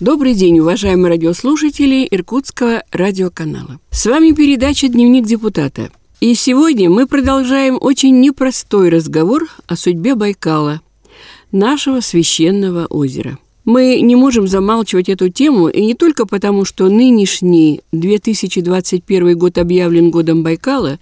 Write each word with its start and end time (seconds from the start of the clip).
Добрый 0.00 0.32
день, 0.32 0.60
уважаемые 0.60 1.10
радиослушатели 1.10 2.08
Иркутского 2.10 2.84
радиоканала. 2.90 3.80
С 3.90 4.06
вами 4.06 4.32
передача 4.32 4.88
«Дневник 4.88 5.26
депутата». 5.26 5.90
И 6.20 6.34
сегодня 6.34 6.88
мы 6.88 7.06
продолжаем 7.06 7.76
очень 7.78 8.18
непростой 8.18 8.88
разговор 8.88 9.50
о 9.66 9.76
судьбе 9.76 10.14
Байкала, 10.14 10.80
нашего 11.52 12.00
священного 12.00 12.86
озера. 12.86 13.36
Мы 13.66 14.00
не 14.00 14.16
можем 14.16 14.48
замалчивать 14.48 15.10
эту 15.10 15.28
тему, 15.28 15.68
и 15.68 15.84
не 15.84 15.92
только 15.92 16.24
потому, 16.24 16.64
что 16.64 16.88
нынешний 16.88 17.82
2021 17.92 19.36
год 19.36 19.58
объявлен 19.58 20.10
годом 20.10 20.42
Байкала, 20.42 20.98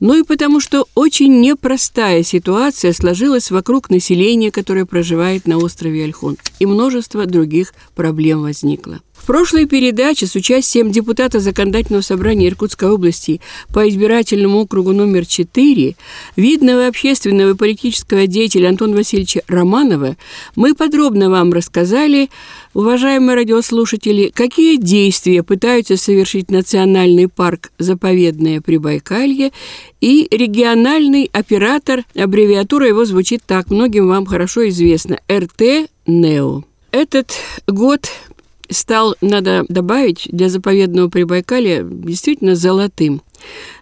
но 0.00 0.14
и 0.14 0.22
потому, 0.22 0.60
что 0.60 0.86
очень 0.94 1.40
непростая 1.40 2.22
ситуация 2.22 2.92
сложилась 2.92 3.50
вокруг 3.50 3.90
населения, 3.90 4.50
которое 4.50 4.84
проживает 4.84 5.46
на 5.46 5.58
острове 5.58 6.04
Альхон, 6.04 6.36
и 6.58 6.66
множество 6.66 7.26
других 7.26 7.74
проблем 7.94 8.42
возникло. 8.42 9.00
В 9.18 9.26
прошлой 9.28 9.66
передаче 9.66 10.26
с 10.26 10.34
участием 10.36 10.90
депутата 10.90 11.38
Законодательного 11.38 12.00
собрания 12.00 12.48
Иркутской 12.48 12.88
области 12.88 13.42
по 13.74 13.86
избирательному 13.86 14.60
округу 14.60 14.92
номер 14.92 15.26
4, 15.26 15.96
видного 16.36 16.86
общественного 16.86 17.50
и 17.50 17.54
политического 17.54 18.26
деятеля 18.26 18.68
Антона 18.70 18.96
Васильевича 18.96 19.42
Романова, 19.46 20.16
мы 20.56 20.74
подробно 20.74 21.28
вам 21.28 21.52
рассказали, 21.52 22.30
уважаемые 22.72 23.36
радиослушатели, 23.36 24.30
какие 24.32 24.76
действия 24.76 25.42
пытаются 25.42 25.98
совершить 25.98 26.50
Национальный 26.50 27.28
парк 27.28 27.70
«Заповедное 27.78 28.62
Прибайкалье» 28.62 29.50
и 30.00 30.26
региональный 30.30 31.28
оператор, 31.32 32.04
аббревиатура 32.14 32.86
его 32.86 33.04
звучит 33.04 33.42
так, 33.46 33.70
многим 33.70 34.08
вам 34.08 34.24
хорошо 34.24 34.66
известно, 34.68 35.18
РТ 35.30 35.90
«НЕО». 36.06 36.64
Этот 36.90 37.32
год 37.66 38.08
стал, 38.70 39.16
надо 39.20 39.64
добавить, 39.68 40.28
для 40.30 40.48
заповедного 40.48 41.08
Прибайкалья 41.08 41.82
действительно 41.82 42.54
золотым. 42.54 43.22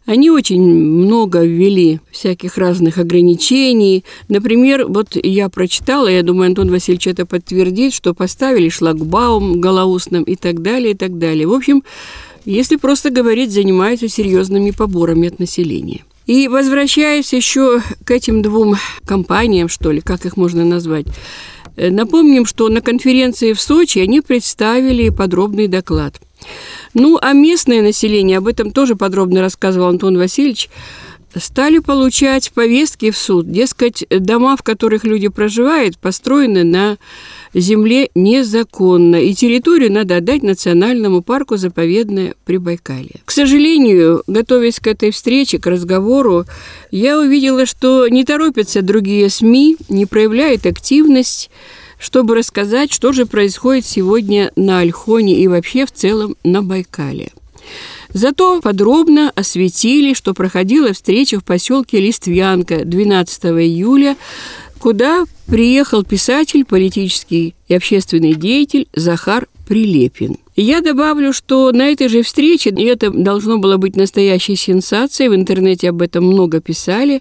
Они 0.04 0.30
очень 0.30 0.62
много 0.62 1.44
ввели 1.44 2.00
всяких 2.10 2.58
разных 2.58 2.98
ограничений. 2.98 4.04
Например, 4.28 4.86
вот 4.86 5.16
я 5.16 5.48
прочитала, 5.48 6.08
я 6.08 6.22
думаю, 6.22 6.48
Антон 6.48 6.70
Васильевич 6.70 7.06
это 7.06 7.26
подтвердит, 7.26 7.92
что 7.92 8.14
поставили 8.14 8.68
шлагбаум 8.68 9.60
голоусным 9.60 10.22
и 10.22 10.36
так 10.36 10.62
далее, 10.62 10.92
и 10.92 10.96
так 10.96 11.18
далее. 11.18 11.46
В 11.46 11.52
общем, 11.52 11.82
если 12.44 12.76
просто 12.76 13.10
говорить, 13.10 13.50
занимаются 13.50 14.08
серьезными 14.08 14.70
поборами 14.70 15.28
от 15.28 15.38
населения. 15.40 16.04
И 16.26 16.48
возвращаясь 16.48 17.32
еще 17.32 17.80
к 18.04 18.10
этим 18.10 18.42
двум 18.42 18.76
компаниям, 19.04 19.68
что 19.68 19.92
ли, 19.92 20.00
как 20.00 20.26
их 20.26 20.36
можно 20.36 20.64
назвать, 20.64 21.06
напомним, 21.76 22.46
что 22.46 22.68
на 22.68 22.80
конференции 22.80 23.52
в 23.52 23.60
Сочи 23.60 23.98
они 23.98 24.20
представили 24.20 25.10
подробный 25.10 25.68
доклад. 25.68 26.20
Ну, 26.94 27.18
а 27.20 27.32
местное 27.32 27.82
население, 27.82 28.38
об 28.38 28.48
этом 28.48 28.70
тоже 28.70 28.96
подробно 28.96 29.40
рассказывал 29.40 29.88
Антон 29.88 30.16
Васильевич, 30.16 30.68
стали 31.38 31.78
получать 31.78 32.52
повестки 32.52 33.10
в 33.10 33.16
суд. 33.16 33.50
Дескать, 33.50 34.04
дома, 34.10 34.56
в 34.56 34.62
которых 34.62 35.04
люди 35.04 35.28
проживают, 35.28 35.98
построены 35.98 36.64
на 36.64 36.98
земле 37.54 38.10
незаконно, 38.14 39.16
и 39.16 39.34
территорию 39.34 39.92
надо 39.92 40.16
отдать 40.16 40.42
национальному 40.42 41.22
парку 41.22 41.56
заповедное 41.56 42.34
Прибайкалье. 42.44 43.20
К 43.24 43.30
сожалению, 43.30 44.22
готовясь 44.26 44.80
к 44.80 44.86
этой 44.86 45.10
встрече, 45.10 45.58
к 45.58 45.66
разговору, 45.66 46.44
я 46.90 47.18
увидела, 47.18 47.66
что 47.66 48.08
не 48.08 48.24
торопятся 48.24 48.82
другие 48.82 49.30
СМИ, 49.30 49.76
не 49.88 50.06
проявляют 50.06 50.66
активность, 50.66 51.50
чтобы 51.98 52.34
рассказать, 52.34 52.92
что 52.92 53.12
же 53.12 53.26
происходит 53.26 53.86
сегодня 53.86 54.52
на 54.56 54.80
Альхоне 54.80 55.34
и 55.40 55.48
вообще 55.48 55.86
в 55.86 55.92
целом 55.92 56.36
на 56.44 56.62
Байкале. 56.62 57.32
Зато 58.16 58.62
подробно 58.62 59.30
осветили, 59.34 60.14
что 60.14 60.32
проходила 60.32 60.94
встреча 60.94 61.38
в 61.38 61.44
поселке 61.44 62.00
Листвянка 62.00 62.86
12 62.86 63.44
июля 63.44 64.16
куда 64.78 65.24
приехал 65.46 66.02
писатель, 66.02 66.64
политический 66.64 67.54
и 67.68 67.74
общественный 67.74 68.32
деятель 68.34 68.88
Захар 68.94 69.48
Прилепин. 69.68 70.38
Я 70.54 70.80
добавлю, 70.80 71.34
что 71.34 71.70
на 71.72 71.90
этой 71.90 72.08
же 72.08 72.22
встрече, 72.22 72.70
и 72.70 72.84
это 72.84 73.10
должно 73.10 73.58
было 73.58 73.76
быть 73.76 73.96
настоящей 73.96 74.56
сенсацией, 74.56 75.28
в 75.28 75.34
интернете 75.34 75.90
об 75.90 76.00
этом 76.00 76.24
много 76.24 76.62
писали, 76.62 77.20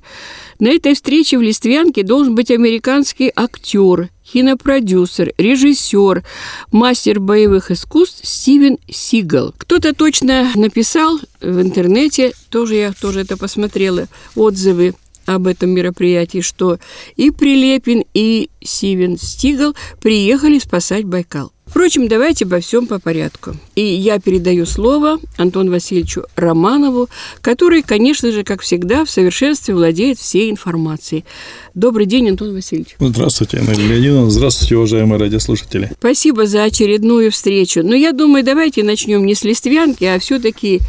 на 0.60 0.70
этой 0.70 0.94
встрече 0.94 1.38
в 1.38 1.42
Листвянке 1.42 2.04
должен 2.04 2.36
быть 2.36 2.52
американский 2.52 3.34
актер, 3.36 4.12
кинопродюсер, 4.32 5.34
режиссер, 5.38 6.24
мастер 6.72 7.20
боевых 7.20 7.72
искусств 7.72 8.26
Стивен 8.26 8.78
Сигал. 8.90 9.54
Кто-то 9.58 9.94
точно 9.94 10.52
написал 10.56 11.20
в 11.42 11.62
интернете, 11.62 12.34
тоже 12.50 12.76
я 12.76 12.94
тоже 12.94 13.22
это 13.22 13.38
посмотрела, 13.38 14.08
отзывы, 14.36 14.94
об 15.26 15.48
этом 15.48 15.72
мероприятии, 15.72 16.42
что 16.42 16.78
и 17.16 17.32
Прилепин, 17.32 18.04
и 18.14 18.50
Сивен 18.62 19.18
Стигл 19.18 19.76
приехали 20.00 20.60
спасать 20.60 21.06
Байкал. 21.06 21.52
Впрочем, 21.76 22.08
давайте 22.08 22.46
обо 22.46 22.62
всем 22.62 22.88
по 22.88 23.00
порядку. 23.00 23.52
И 23.76 23.84
я 23.84 24.18
передаю 24.18 24.66
слово 24.66 25.20
Антону 25.36 25.72
Васильевичу 25.72 26.24
Романову, 26.38 27.10
который, 27.42 27.82
конечно 27.82 28.32
же, 28.32 28.46
как 28.46 28.62
всегда, 28.62 29.04
в 29.04 29.10
совершенстве 29.10 29.76
владеет 29.76 30.18
всей 30.18 30.50
информацией. 30.50 31.26
Добрый 31.74 32.06
день, 32.06 32.30
Антон 32.30 32.54
Васильевич. 32.54 32.96
Здравствуйте, 32.98 33.58
Анна 33.58 33.72
Леонидовна. 33.72 34.32
Здравствуйте, 34.32 34.78
уважаемые 34.78 35.20
радиослушатели. 35.20 35.92
Спасибо 36.00 36.46
за 36.46 36.64
очередную 36.64 37.30
встречу. 37.30 37.84
Но 37.84 37.94
я 37.94 38.14
думаю, 38.14 38.46
давайте 38.46 38.82
начнем 38.82 39.26
не 39.26 39.36
с 39.36 39.44
Листвянки, 39.44 40.06
а 40.06 40.18
все-таки 40.18 40.80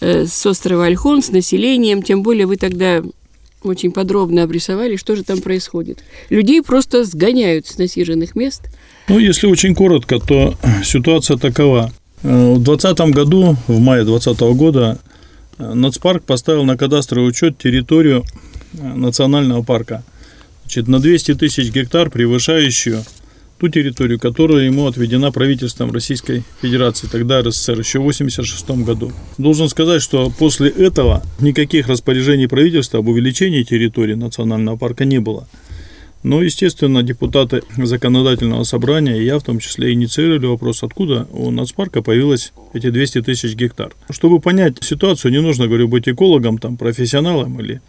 э, 0.00 0.26
с 0.26 0.46
острова 0.46 0.84
Альхон, 0.84 1.24
с 1.24 1.30
населением. 1.30 2.04
Тем 2.04 2.22
более 2.22 2.46
вы 2.46 2.56
тогда 2.56 3.02
очень 3.64 3.90
подробно 3.90 4.44
обрисовали, 4.44 4.94
что 4.94 5.16
же 5.16 5.24
там 5.24 5.40
происходит. 5.40 6.04
Людей 6.28 6.62
просто 6.62 7.02
сгоняют 7.02 7.66
с 7.66 7.78
насиженных 7.78 8.36
мест. 8.36 8.62
Ну, 9.10 9.18
если 9.18 9.48
очень 9.48 9.74
коротко, 9.74 10.20
то 10.20 10.56
ситуация 10.84 11.36
такова. 11.36 11.90
Э, 12.22 12.54
в 12.54 12.62
2020 12.62 13.12
году, 13.12 13.56
в 13.66 13.80
мае 13.80 14.04
2020 14.04 14.40
года, 14.56 14.98
э, 15.58 15.74
Нацпарк 15.74 16.22
поставил 16.22 16.64
на 16.64 16.76
кадастровый 16.76 17.28
учет 17.28 17.58
территорию 17.58 18.24
э, 18.72 18.86
национального 18.94 19.64
парка. 19.64 20.04
Значит, 20.62 20.86
на 20.86 21.00
200 21.00 21.34
тысяч 21.34 21.72
гектар, 21.72 22.08
превышающую 22.08 23.02
ту 23.58 23.68
территорию, 23.68 24.20
которая 24.20 24.66
ему 24.66 24.86
отведена 24.86 25.32
правительством 25.32 25.90
Российской 25.90 26.44
Федерации, 26.62 27.08
тогда 27.10 27.42
РСФСР, 27.42 27.80
еще 27.80 27.98
в 27.98 28.02
1986 28.02 28.86
году. 28.86 29.10
Должен 29.38 29.68
сказать, 29.68 30.02
что 30.02 30.30
после 30.30 30.68
этого 30.68 31.24
никаких 31.40 31.88
распоряжений 31.88 32.46
правительства 32.46 33.00
об 33.00 33.08
увеличении 33.08 33.64
территории 33.64 34.14
национального 34.14 34.76
парка 34.76 35.04
не 35.04 35.18
было. 35.18 35.48
Но, 36.22 36.42
естественно, 36.42 37.02
депутаты 37.02 37.62
законодательного 37.76 38.64
собрания, 38.64 39.18
и 39.18 39.24
я 39.24 39.38
в 39.38 39.42
том 39.42 39.58
числе, 39.58 39.92
инициировали 39.92 40.46
вопрос, 40.46 40.82
откуда 40.82 41.26
у 41.32 41.50
нацпарка 41.50 42.02
появилось 42.02 42.52
эти 42.74 42.90
200 42.90 43.22
тысяч 43.22 43.54
гектар. 43.54 43.92
Чтобы 44.10 44.38
понять 44.40 44.82
ситуацию, 44.82 45.32
не 45.32 45.40
нужно, 45.40 45.66
говорю, 45.66 45.88
быть 45.88 46.08
экологом, 46.08 46.58
там, 46.58 46.76
профессионалом 46.76 47.58
или 47.60 47.80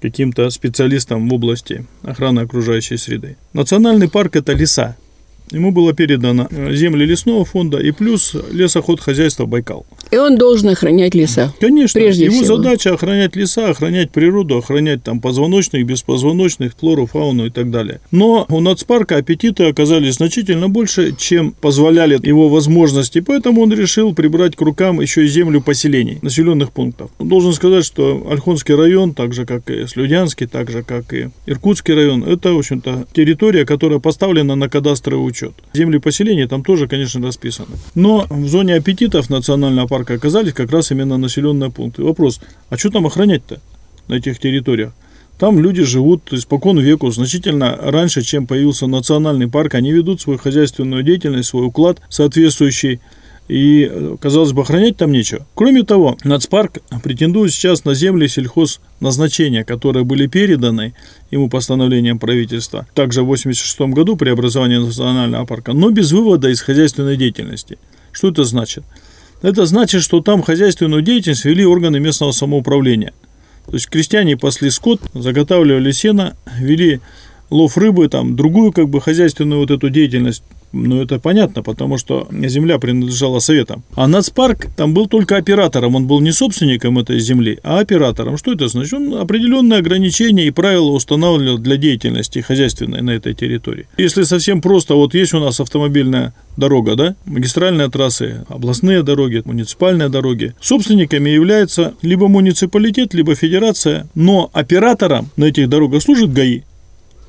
каким-то 0.00 0.48
специалистом 0.50 1.28
в 1.28 1.34
области 1.34 1.86
охраны 2.02 2.40
окружающей 2.40 2.96
среды. 2.96 3.36
Национальный 3.52 4.08
парк– 4.08 4.36
это 4.36 4.52
леса, 4.52 4.96
Ему 5.50 5.70
было 5.70 5.92
передано 5.92 6.48
э, 6.50 6.74
земли 6.74 7.06
лесного 7.06 7.44
фонда 7.44 7.78
и 7.78 7.92
плюс 7.92 8.34
лесоход 8.52 9.00
хозяйства 9.00 9.46
Байкал. 9.46 9.86
И 10.10 10.16
он 10.16 10.36
должен 10.36 10.70
охранять 10.70 11.14
леса. 11.14 11.52
Конечно. 11.60 12.00
Прежде 12.00 12.26
его 12.26 12.42
всего. 12.42 12.56
задача 12.56 12.94
охранять 12.94 13.36
леса, 13.36 13.70
охранять 13.70 14.10
природу, 14.10 14.58
охранять 14.58 15.02
там 15.02 15.20
позвоночных, 15.20 15.86
беспозвоночных, 15.86 16.72
флору, 16.78 17.06
фауну 17.06 17.46
и 17.46 17.50
так 17.50 17.70
далее. 17.70 18.00
Но 18.10 18.46
у 18.48 18.60
нацпарка 18.60 19.16
аппетиты 19.16 19.64
оказались 19.64 20.14
значительно 20.14 20.68
больше, 20.68 21.14
чем 21.16 21.52
позволяли 21.52 22.18
его 22.26 22.48
возможности, 22.48 23.20
поэтому 23.20 23.62
он 23.62 23.72
решил 23.72 24.14
прибрать 24.14 24.56
к 24.56 24.60
рукам 24.60 25.00
еще 25.00 25.24
и 25.24 25.28
землю 25.28 25.60
поселений, 25.60 26.18
населенных 26.22 26.72
пунктов. 26.72 27.10
Должен 27.18 27.52
сказать, 27.52 27.84
что 27.84 28.26
Ольхонский 28.30 28.74
район, 28.74 29.14
так 29.14 29.32
же 29.32 29.46
как 29.46 29.70
и 29.70 29.86
Слюдянский, 29.86 30.46
так 30.46 30.70
же 30.70 30.82
как 30.82 31.12
и 31.12 31.28
Иркутский 31.46 31.94
район, 31.94 32.24
это, 32.24 32.52
в 32.52 32.58
общем-то, 32.58 33.06
территория, 33.12 33.64
которая 33.64 33.98
поставлена 33.98 34.54
на 34.54 34.68
кадастровый 34.68 35.26
учет. 35.36 35.52
Земли 35.74 35.98
поселения 35.98 36.48
там 36.48 36.64
тоже, 36.64 36.88
конечно, 36.88 37.24
расписаны. 37.24 37.76
Но 37.94 38.26
в 38.28 38.48
зоне 38.48 38.74
аппетитов 38.74 39.30
национального 39.30 39.86
парка 39.86 40.14
оказались 40.14 40.52
как 40.52 40.70
раз 40.70 40.90
именно 40.90 41.18
населенные 41.18 41.70
пункты. 41.70 42.02
Вопрос, 42.02 42.40
а 42.70 42.76
что 42.76 42.90
там 42.90 43.06
охранять-то 43.06 43.60
на 44.08 44.14
этих 44.14 44.38
территориях? 44.38 44.92
Там 45.38 45.60
люди 45.60 45.82
живут 45.82 46.32
испокон 46.32 46.78
веку, 46.78 47.10
значительно 47.10 47.76
раньше, 47.78 48.22
чем 48.22 48.46
появился 48.46 48.86
национальный 48.86 49.48
парк. 49.48 49.74
Они 49.74 49.92
ведут 49.92 50.22
свою 50.22 50.38
хозяйственную 50.38 51.02
деятельность, 51.02 51.50
свой 51.50 51.66
уклад 51.66 52.00
соответствующий 52.08 53.00
И, 53.48 54.16
казалось 54.20 54.52
бы, 54.52 54.62
охранять 54.62 54.96
там 54.96 55.12
нечего. 55.12 55.46
Кроме 55.54 55.84
того, 55.84 56.16
нацпарк 56.24 56.78
претендует 57.02 57.52
сейчас 57.52 57.84
на 57.84 57.94
земли 57.94 58.26
сельхозназначения, 58.26 59.62
которые 59.62 60.04
были 60.04 60.26
переданы 60.26 60.94
ему 61.30 61.48
постановлением 61.48 62.18
правительства, 62.18 62.86
также 62.94 63.20
в 63.22 63.30
1986 63.30 63.94
году 63.94 64.16
при 64.16 64.30
образовании 64.30 64.78
национального 64.78 65.46
парка, 65.46 65.74
но 65.74 65.90
без 65.90 66.10
вывода 66.10 66.48
из 66.48 66.60
хозяйственной 66.60 67.16
деятельности. 67.16 67.78
Что 68.10 68.28
это 68.28 68.42
значит? 68.44 68.84
Это 69.42 69.66
значит, 69.66 70.02
что 70.02 70.20
там 70.20 70.42
хозяйственную 70.42 71.02
деятельность 71.02 71.44
вели 71.44 71.64
органы 71.64 72.00
местного 72.00 72.32
самоуправления. 72.32 73.12
То 73.66 73.74
есть 73.74 73.88
крестьяне 73.88 74.36
пасли 74.36 74.70
скот, 74.70 75.00
заготавливали 75.14 75.90
сено, 75.92 76.36
вели 76.58 77.00
лов 77.50 77.76
рыбы, 77.76 78.08
там, 78.08 78.34
другую 78.34 78.72
как 78.72 78.88
бы 78.88 79.00
хозяйственную 79.00 79.60
вот 79.60 79.70
эту 79.70 79.90
деятельность 79.90 80.42
ну, 80.84 81.02
это 81.02 81.18
понятно, 81.18 81.62
потому 81.62 81.98
что 81.98 82.28
земля 82.30 82.78
принадлежала 82.78 83.38
советам. 83.38 83.82
А 83.94 84.06
нацпарк 84.06 84.66
там 84.76 84.94
был 84.94 85.06
только 85.06 85.36
оператором, 85.36 85.94
он 85.94 86.06
был 86.06 86.20
не 86.20 86.32
собственником 86.32 86.98
этой 86.98 87.18
земли, 87.18 87.58
а 87.62 87.80
оператором. 87.80 88.36
Что 88.36 88.52
это 88.52 88.68
значит? 88.68 88.94
Он 88.94 89.14
определенные 89.14 89.78
ограничения 89.78 90.46
и 90.46 90.50
правила 90.50 90.90
устанавливал 90.90 91.58
для 91.58 91.76
деятельности 91.76 92.40
хозяйственной 92.40 93.02
на 93.02 93.10
этой 93.10 93.34
территории. 93.34 93.86
Если 93.96 94.22
совсем 94.22 94.60
просто, 94.60 94.94
вот 94.94 95.14
есть 95.14 95.34
у 95.34 95.40
нас 95.40 95.60
автомобильная 95.60 96.34
дорога, 96.56 96.96
да, 96.96 97.16
магистральные 97.26 97.90
трассы, 97.90 98.44
областные 98.48 99.02
дороги, 99.02 99.42
муниципальные 99.44 100.08
дороги. 100.08 100.54
Собственниками 100.60 101.30
является 101.30 101.94
либо 102.02 102.28
муниципалитет, 102.28 103.14
либо 103.14 103.34
федерация, 103.34 104.08
но 104.14 104.50
оператором 104.52 105.30
на 105.36 105.44
этих 105.46 105.68
дорогах 105.68 106.02
служит 106.02 106.32
ГАИ 106.32 106.62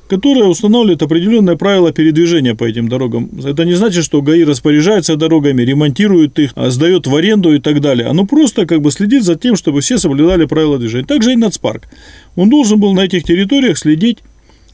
которая 0.08 0.46
устанавливает 0.46 1.02
определенные 1.02 1.58
правила 1.58 1.92
передвижения 1.92 2.56
по 2.56 2.64
этим 2.64 2.88
дорогам. 2.88 3.30
Это 3.44 3.66
не 3.66 3.74
значит, 3.74 4.04
что 4.04 4.22
ГАИ 4.22 4.44
распоряжается 4.44 5.16
дорогами, 5.16 5.64
ремонтирует 5.64 6.40
их, 6.40 6.52
а 6.56 6.70
сдает 6.70 7.08
в 7.08 7.16
аренду 7.16 7.54
и 7.54 7.60
так 7.60 7.82
далее. 7.82 8.08
Оно 8.08 8.26
просто 8.26 8.66
как 8.66 8.82
бы 8.82 8.92
следит 8.92 9.24
за 9.24 9.36
тем, 9.36 9.56
чтобы 9.56 9.82
все 9.82 9.98
соблюдали 9.98 10.46
правила 10.46 10.78
движения. 10.78 11.06
Также 11.06 11.34
и 11.34 11.36
нацпарк. 11.36 11.84
Он 12.36 12.50
должен 12.50 12.80
был 12.80 12.94
на 12.94 13.02
этих 13.02 13.24
территориях 13.24 13.78
следить 13.78 14.20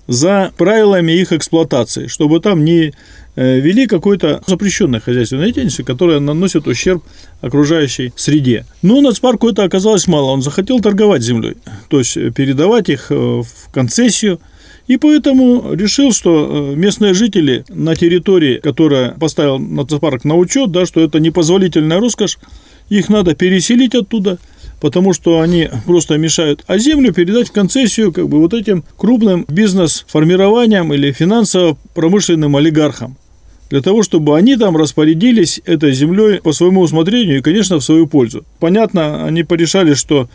за 0.07 0.51
правилами 0.57 1.13
их 1.13 1.31
эксплуатации, 1.31 2.07
чтобы 2.07 2.41
там 2.41 2.65
не 2.65 2.93
э, 3.35 3.59
вели 3.61 3.87
какой-то 3.87 4.43
запрещенной 4.45 4.99
хозяйственной 4.99 5.45
деятельности, 5.45 5.81
которая 5.81 6.19
наносит 6.19 6.67
ущерб 6.67 7.03
окружающей 7.39 8.11
среде. 8.17 8.65
Но 8.81 8.99
нацпарку 8.99 9.47
это 9.47 9.63
оказалось 9.63 10.07
мало, 10.07 10.31
он 10.31 10.41
захотел 10.41 10.81
торговать 10.81 11.21
землей, 11.21 11.55
то 11.89 11.99
есть 11.99 12.15
передавать 12.33 12.89
их 12.89 13.07
э, 13.11 13.15
в 13.15 13.71
концессию– 13.71 14.39
и 14.87 14.97
поэтому 14.97 15.73
решил, 15.73 16.11
что 16.11 16.71
э, 16.73 16.75
местные 16.75 17.13
жители 17.13 17.63
на 17.69 17.95
территории, 17.95 18.57
которая 18.57 19.11
поставил 19.11 19.59
нацпарк 19.59 20.25
на 20.25 20.35
учет, 20.35 20.71
да, 20.71 20.85
что 20.85 20.99
это 21.01 21.19
непозволительная 21.19 21.99
роскошь, 21.99 22.37
их 22.89 23.09
надо 23.09 23.33
переселить 23.33 23.95
оттуда, 23.95 24.39
потому 24.81 25.13
что 25.13 25.39
они 25.39 25.69
просто 25.85 26.17
мешают, 26.17 26.63
а 26.67 26.77
землю 26.77 27.13
передать 27.13 27.47
в 27.49 27.53
концессию 27.53 28.11
как 28.11 28.27
бы 28.27 28.39
вот 28.39 28.53
этим 28.53 28.83
крупным 28.97 29.45
бизнес-формированиям 29.47 30.93
или 30.93 31.11
финансово-промышленным 31.11 32.55
олигархам 32.55 33.17
для 33.69 33.81
того, 33.81 34.03
чтобы 34.03 34.37
они 34.37 34.55
там 34.55 34.77
распорядились 34.77 35.61
этой 35.65 35.93
землей 35.93 36.41
по 36.41 36.51
своему 36.51 36.81
усмотрению 36.81 37.39
и, 37.39 37.41
конечно, 37.41 37.79
в 37.79 37.83
свою 37.83 38.05
пользу. 38.05 38.45
Понятно, 38.59 39.25
они 39.25 39.43
порешали, 39.43 39.95
что 39.95 40.29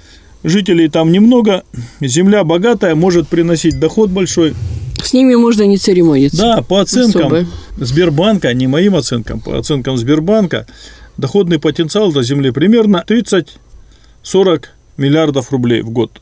жителей 0.45 0.89
там 0.89 1.13
немного, 1.13 1.65
земля 2.01 2.45
богатая, 2.45 2.95
может 2.95 3.29
приносить 3.29 3.79
доход 3.79 4.11
большой. 4.11 4.55
С 5.03 5.13
ними 5.13 5.35
можно 5.35 5.63
не 5.63 5.79
церемониться. 5.79 6.37
Да, 6.37 6.63
по 6.63 6.81
оценкам 6.81 7.27
Особо. 7.27 7.47
Сбербанка, 7.77 8.53
не 8.53 8.67
моим 8.67 8.97
оценкам, 8.97 9.41
по 9.41 9.59
оценкам 9.59 9.97
Сбербанка, 9.97 10.67
доходный 11.17 11.59
потенциал 11.59 12.13
до 12.13 12.23
земли 12.23 12.51
примерно 12.51 13.05
30-40 13.07 14.65
миллиардов 14.97 15.53
рублей 15.53 15.83
в 15.83 15.91
год. 15.91 16.21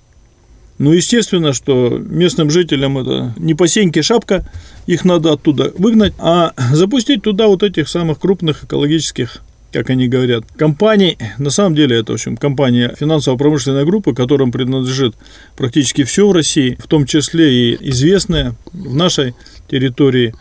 Ну, 0.79 0.93
естественно, 0.93 1.55
что 1.55 1.99
местным 1.99 2.51
жителям 2.51 2.99
это 2.99 3.33
не 3.39 3.55
по 3.55 3.67
сеньке 3.67 4.03
шапка, 4.03 4.47
их 4.87 5.07
надо 5.07 5.33
оттуда 5.33 5.73
выгнать, 5.79 6.13
а 6.19 6.53
запустить 6.73 7.23
туда 7.23 7.47
вот 7.47 7.63
этих 7.63 7.89
самых 7.89 8.19
крупных 8.19 8.65
экологических 8.65 9.43
как 9.77 9.91
они 9.91 10.09
говорят, 10.09 10.45
компаний, 10.57 11.19
на 11.37 11.51
самом 11.51 11.75
деле 11.75 11.99
это, 11.99 12.13
в 12.13 12.15
общем, 12.15 12.39
компания 12.39 12.95
финансово-промышленная 12.99 13.85
группа, 13.85 14.15
которым 14.15 14.51
принадлежит 14.51 15.15
практически 15.55 16.05
все 16.05 16.27
в 16.27 16.33
России, 16.33 16.79
в 16.81 16.87
том 16.87 17.05
числе 17.05 17.53
и 17.53 17.91
известная 17.91 18.55
в 18.73 18.95
нашей 18.95 19.35
территории, 19.69 20.35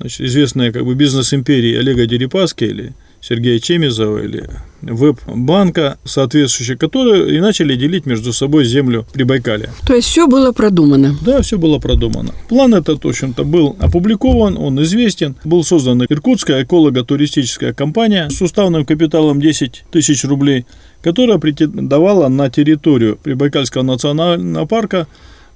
значит, 0.00 0.22
известная 0.22 0.72
как 0.72 0.84
бы 0.84 0.96
бизнес-империя 0.96 1.78
Олега 1.78 2.04
Дерипаски 2.06 2.64
или 2.64 2.94
Сергея 3.20 3.58
Чемизова 3.58 4.18
или 4.18 4.48
веб-банка 4.82 5.98
соответствующие, 6.04 6.76
которые 6.76 7.36
и 7.36 7.40
начали 7.40 7.74
делить 7.74 8.06
между 8.06 8.32
собой 8.32 8.64
землю 8.64 9.06
при 9.12 9.24
Байкале. 9.24 9.70
То 9.86 9.94
есть 9.94 10.08
все 10.08 10.26
было 10.26 10.52
продумано? 10.52 11.16
Да, 11.22 11.42
все 11.42 11.58
было 11.58 11.78
продумано. 11.78 12.32
План 12.48 12.74
этот, 12.74 13.04
в 13.04 13.08
общем-то, 13.08 13.44
был 13.44 13.76
опубликован, 13.78 14.56
он 14.56 14.82
известен. 14.82 15.36
Был 15.44 15.64
создан 15.64 16.02
Иркутская 16.08 16.62
эколого-туристическая 16.64 17.74
компания 17.74 18.30
с 18.30 18.40
уставным 18.40 18.84
капиталом 18.86 19.40
10 19.40 19.84
тысяч 19.90 20.24
рублей, 20.24 20.64
которая 21.02 21.38
претендовала 21.38 22.28
на 22.28 22.50
территорию 22.50 23.18
Прибайкальского 23.22 23.82
национального 23.82 24.66
парка 24.66 25.06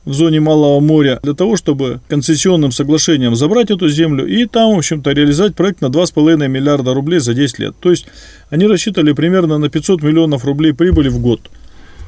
в 0.04 0.12
зоне 0.12 0.40
Малого 0.40 0.80
моря 0.80 1.18
для 1.22 1.34
того, 1.34 1.56
чтобы 1.56 2.00
концессионным 2.08 2.72
соглашением 2.72 3.36
забрать 3.36 3.70
эту 3.70 3.88
землю 3.88 4.26
и 4.26 4.46
там, 4.46 4.74
в 4.74 4.78
общем-то, 4.78 5.12
реализовать 5.12 5.54
проект 5.54 5.80
на 5.80 5.86
2,5 5.86 6.46
миллиарда 6.48 6.94
рублей 6.94 7.20
за 7.20 7.34
10 7.34 7.58
лет. 7.58 7.74
То 7.80 7.90
есть 7.90 8.06
они 8.50 8.66
рассчитывали 8.66 9.12
примерно 9.12 9.58
на 9.58 9.68
500 9.68 10.02
миллионов 10.02 10.44
рублей 10.44 10.72
прибыли 10.72 11.08
в 11.08 11.20
год. 11.20 11.40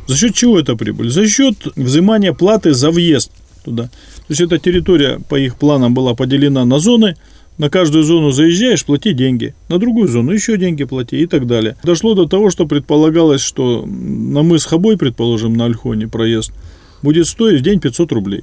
За 0.07 0.17
счет 0.17 0.35
чего 0.35 0.59
это 0.59 0.77
прибыль? 0.77 1.11
За 1.11 1.27
счет 1.27 1.57
взимания 1.75 2.33
платы 2.33 2.75
за 2.75 2.91
въезд 2.91 3.33
туда. 3.65 3.85
То 3.85 4.31
есть 4.31 4.41
эта 4.41 4.59
территория 4.59 5.19
по 5.29 5.37
их 5.37 5.57
планам 5.57 5.95
была 5.95 6.15
поделена 6.15 6.65
на 6.65 6.79
зоны, 6.79 7.17
на 7.59 7.71
каждую 7.71 8.05
зону 8.05 8.31
заезжаешь, 8.31 8.85
плати 8.85 9.15
деньги. 9.15 9.55
На 9.71 9.79
другую 9.79 10.09
зону 10.09 10.31
еще 10.31 10.59
деньги 10.59 10.85
плати 10.85 11.23
и 11.23 11.27
так 11.27 11.47
далее. 11.47 11.77
Дошло 11.83 12.15
до 12.15 12.27
того, 12.27 12.51
что 12.51 12.67
предполагалось, 12.67 13.41
что 13.41 13.85
на 13.87 14.43
мыс 14.43 14.67
Хабой, 14.67 14.99
предположим, 14.99 15.55
на 15.55 15.65
Альхоне 15.65 16.07
проезд– 16.07 16.53
будет 17.07 17.29
стоить 17.29 17.61
в 17.61 17.63
день 17.63 17.79
500 17.79 18.13
рублей. 18.13 18.43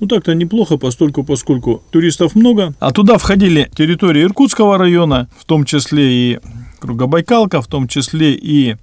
Ну, 0.00 0.08
так-то 0.08 0.34
неплохо, 0.34 0.76
постольку, 0.76 1.22
поскольку 1.22 1.84
туристов 1.92 2.34
много. 2.34 2.74
А 2.80 2.90
туда 2.90 3.16
входили 3.16 3.70
территории 3.76 4.24
Иркутского 4.24 4.76
района, 4.76 5.28
в 5.38 5.44
том 5.44 5.64
числе 5.64 6.12
и 6.12 6.40
Кругобайкалка, 6.80 7.62
в 7.62 7.68
том 7.68 7.86
числе 7.86 8.32
и 8.32 8.74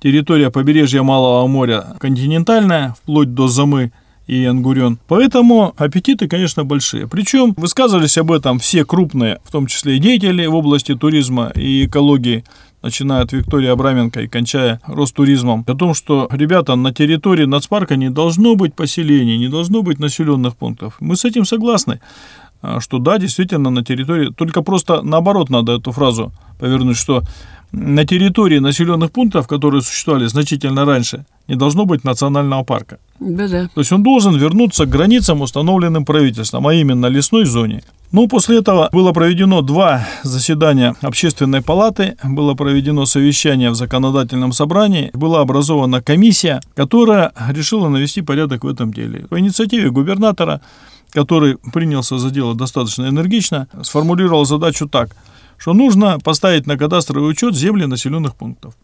территория 0.00 0.50
побережья 0.50 1.02
Малого 1.02 1.46
моря 1.46 1.96
континентальная, 1.98 2.94
вплоть 3.02 3.32
до 3.32 3.48
Замы 3.48 3.90
и 4.26 4.44
Ангурен. 4.44 4.98
Поэтому 5.08 5.72
аппетиты, 5.78 6.28
конечно, 6.28 6.64
большие. 6.64 7.08
Причем 7.08 7.54
высказывались 7.56 8.18
об 8.18 8.30
этом 8.30 8.58
все 8.58 8.84
крупные, 8.84 9.38
в 9.44 9.50
том 9.50 9.66
числе 9.66 9.96
и 9.96 9.98
деятели 9.98 10.44
в 10.44 10.54
области 10.54 10.94
туризма 10.94 11.50
и 11.54 11.86
экологии 11.86 12.44
начиная 12.82 13.22
от 13.22 13.32
Виктории 13.32 13.68
Абраменко 13.68 14.20
и 14.20 14.28
кончая 14.28 14.80
Ростуризмом, 14.86 15.64
о 15.66 15.74
том, 15.74 15.94
что, 15.94 16.28
ребята, 16.30 16.76
на 16.76 16.92
территории 16.92 17.44
нацпарка 17.44 17.96
не 17.96 18.10
должно 18.10 18.54
быть 18.54 18.74
поселений, 18.74 19.38
не 19.38 19.48
должно 19.48 19.82
быть 19.82 19.98
населенных 19.98 20.56
пунктов. 20.56 20.96
Мы 21.00 21.16
с 21.16 21.24
этим 21.24 21.44
согласны, 21.44 22.00
а, 22.62 22.80
что 22.80 22.98
да, 22.98 23.18
действительно, 23.18 23.70
на 23.70 23.84
территории, 23.84 24.32
только 24.32 24.62
просто 24.62 25.02
наоборот 25.02 25.50
надо 25.50 25.72
эту 25.72 25.92
фразу 25.92 26.32
повернуть, 26.58 26.96
что 26.96 27.22
на 27.72 28.04
территории 28.04 28.58
населенных 28.58 29.12
пунктов, 29.12 29.46
которые 29.46 29.82
существовали 29.82 30.26
значительно 30.26 30.84
раньше, 30.84 31.24
не 31.48 31.56
должно 31.56 31.84
быть 31.84 32.04
национального 32.04 32.64
парка. 32.64 32.98
Да-да. 33.20 33.68
То 33.74 33.80
есть 33.80 33.92
он 33.92 34.02
должен 34.02 34.36
вернуться 34.36 34.86
к 34.86 34.90
границам, 34.90 35.42
установленным 35.42 36.04
правительством, 36.04 36.66
а 36.66 36.74
именно 36.74 37.06
лесной 37.06 37.44
зоне. 37.44 37.82
Ну, 38.10 38.26
после 38.26 38.58
этого 38.58 38.88
было 38.90 39.12
проведено 39.12 39.60
два 39.60 40.06
заседания 40.22 40.94
общественной 41.02 41.60
палаты, 41.60 42.16
было 42.24 42.54
проведено 42.54 43.04
совещание 43.04 43.70
в 43.70 43.74
законодательном 43.74 44.52
собрании, 44.52 45.10
была 45.12 45.40
образована 45.40 46.00
комиссия, 46.00 46.60
которая 46.74 47.32
решила 47.50 47.88
навести 47.88 48.22
порядок 48.22 48.64
в 48.64 48.68
этом 48.68 48.94
деле. 48.94 49.26
По 49.28 49.38
инициативе 49.38 49.90
губернатора, 49.90 50.62
который 51.10 51.58
принялся 51.72 52.16
за 52.18 52.30
дело 52.30 52.54
достаточно 52.54 53.08
энергично, 53.08 53.68
сформулировал 53.82 54.46
задачу 54.46 54.88
так, 54.88 55.14
что 55.58 55.74
нужно 55.74 56.18
поставить 56.20 56.66
на 56.66 56.78
кадастровый 56.78 57.30
учет 57.30 57.54
земли 57.54 57.84
населенных 57.84 58.36
пунктов. 58.36 58.74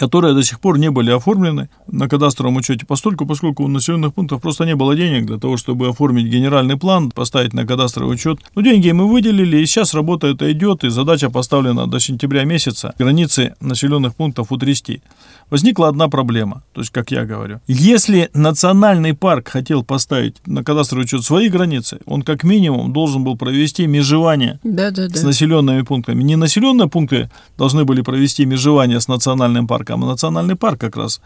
Которые 0.00 0.34
до 0.34 0.42
сих 0.42 0.60
пор 0.60 0.78
не 0.78 0.90
были 0.90 1.10
оформлены 1.10 1.68
на 1.86 2.08
кадастровом 2.08 2.56
учете, 2.56 2.86
постольку, 2.86 3.26
поскольку 3.26 3.64
у 3.64 3.68
населенных 3.68 4.14
пунктов 4.14 4.40
просто 4.40 4.64
не 4.64 4.74
было 4.74 4.96
денег 4.96 5.26
для 5.26 5.36
того, 5.36 5.58
чтобы 5.58 5.88
оформить 5.88 6.26
генеральный 6.26 6.78
план, 6.78 7.10
поставить 7.10 7.52
на 7.52 7.66
кадастровый 7.66 8.14
учет. 8.14 8.38
Но 8.54 8.62
деньги 8.62 8.90
мы 8.92 9.06
выделили, 9.06 9.58
и 9.58 9.66
сейчас 9.66 9.92
работа 9.92 10.28
эта 10.28 10.50
идет, 10.52 10.84
и 10.84 10.88
задача 10.88 11.28
поставлена 11.28 11.86
до 11.86 12.00
сентября 12.00 12.44
месяца 12.44 12.94
границы 12.98 13.54
населенных 13.60 14.14
пунктов 14.14 14.50
утрясти. 14.50 15.02
Возникла 15.50 15.88
одна 15.88 16.08
проблема, 16.08 16.62
то 16.72 16.80
есть, 16.80 16.92
как 16.92 17.10
я 17.10 17.24
говорю. 17.24 17.60
Если 17.66 18.30
национальный 18.34 19.14
парк 19.14 19.48
хотел 19.48 19.82
поставить 19.82 20.36
на 20.46 20.62
кадастровый 20.62 21.04
учет 21.04 21.24
свои 21.24 21.48
границы, 21.48 21.98
он 22.06 22.22
как 22.22 22.44
минимум 22.44 22.92
должен 22.92 23.24
был 23.24 23.36
провести 23.36 23.86
межевание 23.88 24.60
да, 24.62 24.92
да, 24.92 25.08
да. 25.08 25.18
с 25.18 25.24
населенными 25.24 25.82
пунктами. 25.82 26.22
Не 26.22 26.36
населенные 26.36 26.88
пункты 26.88 27.30
должны 27.58 27.84
были 27.84 28.02
провести 28.02 28.46
межевание 28.46 29.00
с 29.00 29.08
национальным 29.08 29.66
парком, 29.66 29.89
а 29.90 29.96
национальный 29.96 30.56
парк 30.56 30.80
как 30.80 30.96
раз 30.96 31.20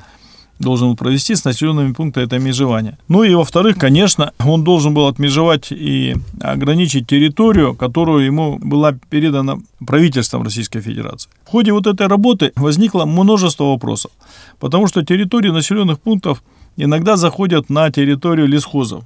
должен 0.58 0.96
провести 0.96 1.34
с 1.34 1.44
населенными 1.44 1.92
пунктами 1.92 2.24
это 2.24 2.38
межевание. 2.38 2.96
Ну 3.08 3.24
и 3.24 3.34
во-вторых, 3.34 3.76
конечно, 3.76 4.32
он 4.44 4.64
должен 4.64 4.94
был 4.94 5.06
отмежевать 5.06 5.72
и 5.72 6.16
ограничить 6.40 7.06
территорию, 7.06 7.74
которую 7.74 8.24
ему 8.24 8.58
была 8.58 8.92
передана 9.10 9.58
правительством 9.84 10.42
Российской 10.42 10.80
Федерации. 10.80 11.28
В 11.44 11.50
ходе 11.50 11.72
вот 11.72 11.86
этой 11.86 12.06
работы 12.06 12.52
возникло 12.56 13.04
множество 13.04 13.64
вопросов, 13.64 14.12
потому 14.60 14.86
что 14.86 15.04
территории 15.04 15.50
населенных 15.50 16.00
пунктов 16.00 16.42
иногда 16.76 17.16
заходят 17.16 17.70
на 17.70 17.90
территорию 17.90 18.46
лесхозов. 18.46 19.04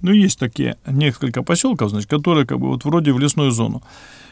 Ну, 0.00 0.12
есть 0.12 0.38
такие 0.38 0.76
несколько 0.86 1.42
поселков, 1.42 1.90
значит, 1.90 2.10
которые 2.10 2.46
как 2.46 2.58
бы 2.58 2.68
вот 2.68 2.84
вроде 2.84 3.12
в 3.12 3.18
лесную 3.18 3.50
зону. 3.50 3.82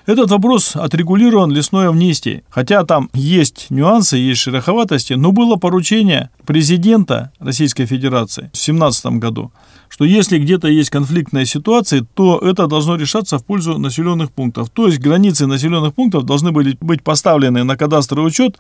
Этот 0.04 0.32
вопрос 0.32 0.74
отрегулирован 0.74 1.52
лесной 1.52 1.88
амнистией. 1.88 2.42
Хотя 2.50 2.84
там 2.84 3.08
есть 3.14 3.66
нюансы, 3.70 4.16
есть 4.16 4.40
шероховатости, 4.40 5.12
но 5.12 5.30
было 5.30 5.56
поручение 5.56 6.30
президента 6.44 7.30
Российской 7.38 7.86
Федерации 7.86 8.50
в 8.52 8.58
2017 8.58 9.06
году, 9.18 9.52
что 9.88 10.04
если 10.04 10.38
где-то 10.38 10.66
есть 10.66 10.90
конфликтная 10.90 11.44
ситуация, 11.44 12.04
то 12.14 12.38
это 12.38 12.66
должно 12.66 12.96
решаться 12.96 13.38
в 13.38 13.44
пользу 13.44 13.78
населенных 13.78 14.32
пунктов. 14.32 14.70
То 14.70 14.88
есть 14.88 14.98
границы 14.98 15.46
населенных 15.46 15.94
пунктов 15.94 16.24
должны 16.24 16.50
были 16.50 16.76
быть 16.80 17.04
поставлены 17.04 17.62
на 17.62 17.76
кадастровый 17.76 18.26
учет 18.26 18.58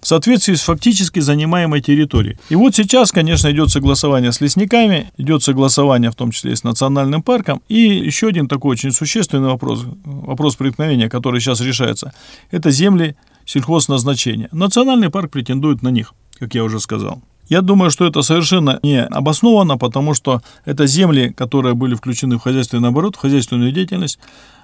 в 0.00 0.06
соответствии 0.06 0.54
с 0.54 0.62
фактически 0.62 1.20
занимаемой 1.20 1.80
территорией. 1.80 2.38
И 2.48 2.56
вот 2.56 2.74
сейчас, 2.74 3.12
конечно, 3.12 3.50
идет 3.50 3.70
согласование 3.70 4.32
с 4.32 4.40
лесниками, 4.40 5.10
идет 5.18 5.42
согласование 5.42 6.10
в 6.10 6.14
том 6.14 6.30
числе 6.30 6.52
и 6.52 6.56
с 6.56 6.64
национальным 6.64 7.22
парком. 7.22 7.62
И 7.68 7.80
еще 7.80 8.28
один 8.28 8.48
такой 8.48 8.72
очень 8.72 8.92
существенный 8.92 9.48
вопрос, 9.48 9.84
вопрос 10.04 10.56
преткновения, 10.56 11.08
который 11.08 11.40
сейчас 11.40 11.60
решается, 11.60 12.12
это 12.50 12.70
земли 12.70 13.16
сельхозназначения. 13.44 14.48
Национальный 14.52 15.10
парк 15.10 15.30
претендует 15.30 15.82
на 15.82 15.88
них, 15.88 16.14
как 16.40 16.54
я 16.54 16.64
уже 16.64 16.80
сказал. 16.80 17.22
Я 17.48 17.62
думаю, 17.62 17.90
что 17.90 18.06
это 18.06 18.22
совершенно 18.22 18.78
не 18.82 19.04
обосновано, 19.04 19.76
потому 19.76 20.14
что 20.14 20.40
это 20.64 20.86
земли, 20.86 21.34
которые 21.36 21.74
были 21.74 21.94
включены 21.94 22.36
в 22.36 22.42
хозяйственный 22.42 22.88
оборот, 22.88 23.16
в 23.16 23.18
хозяйственную 23.18 23.72
деятельность, 23.72 24.18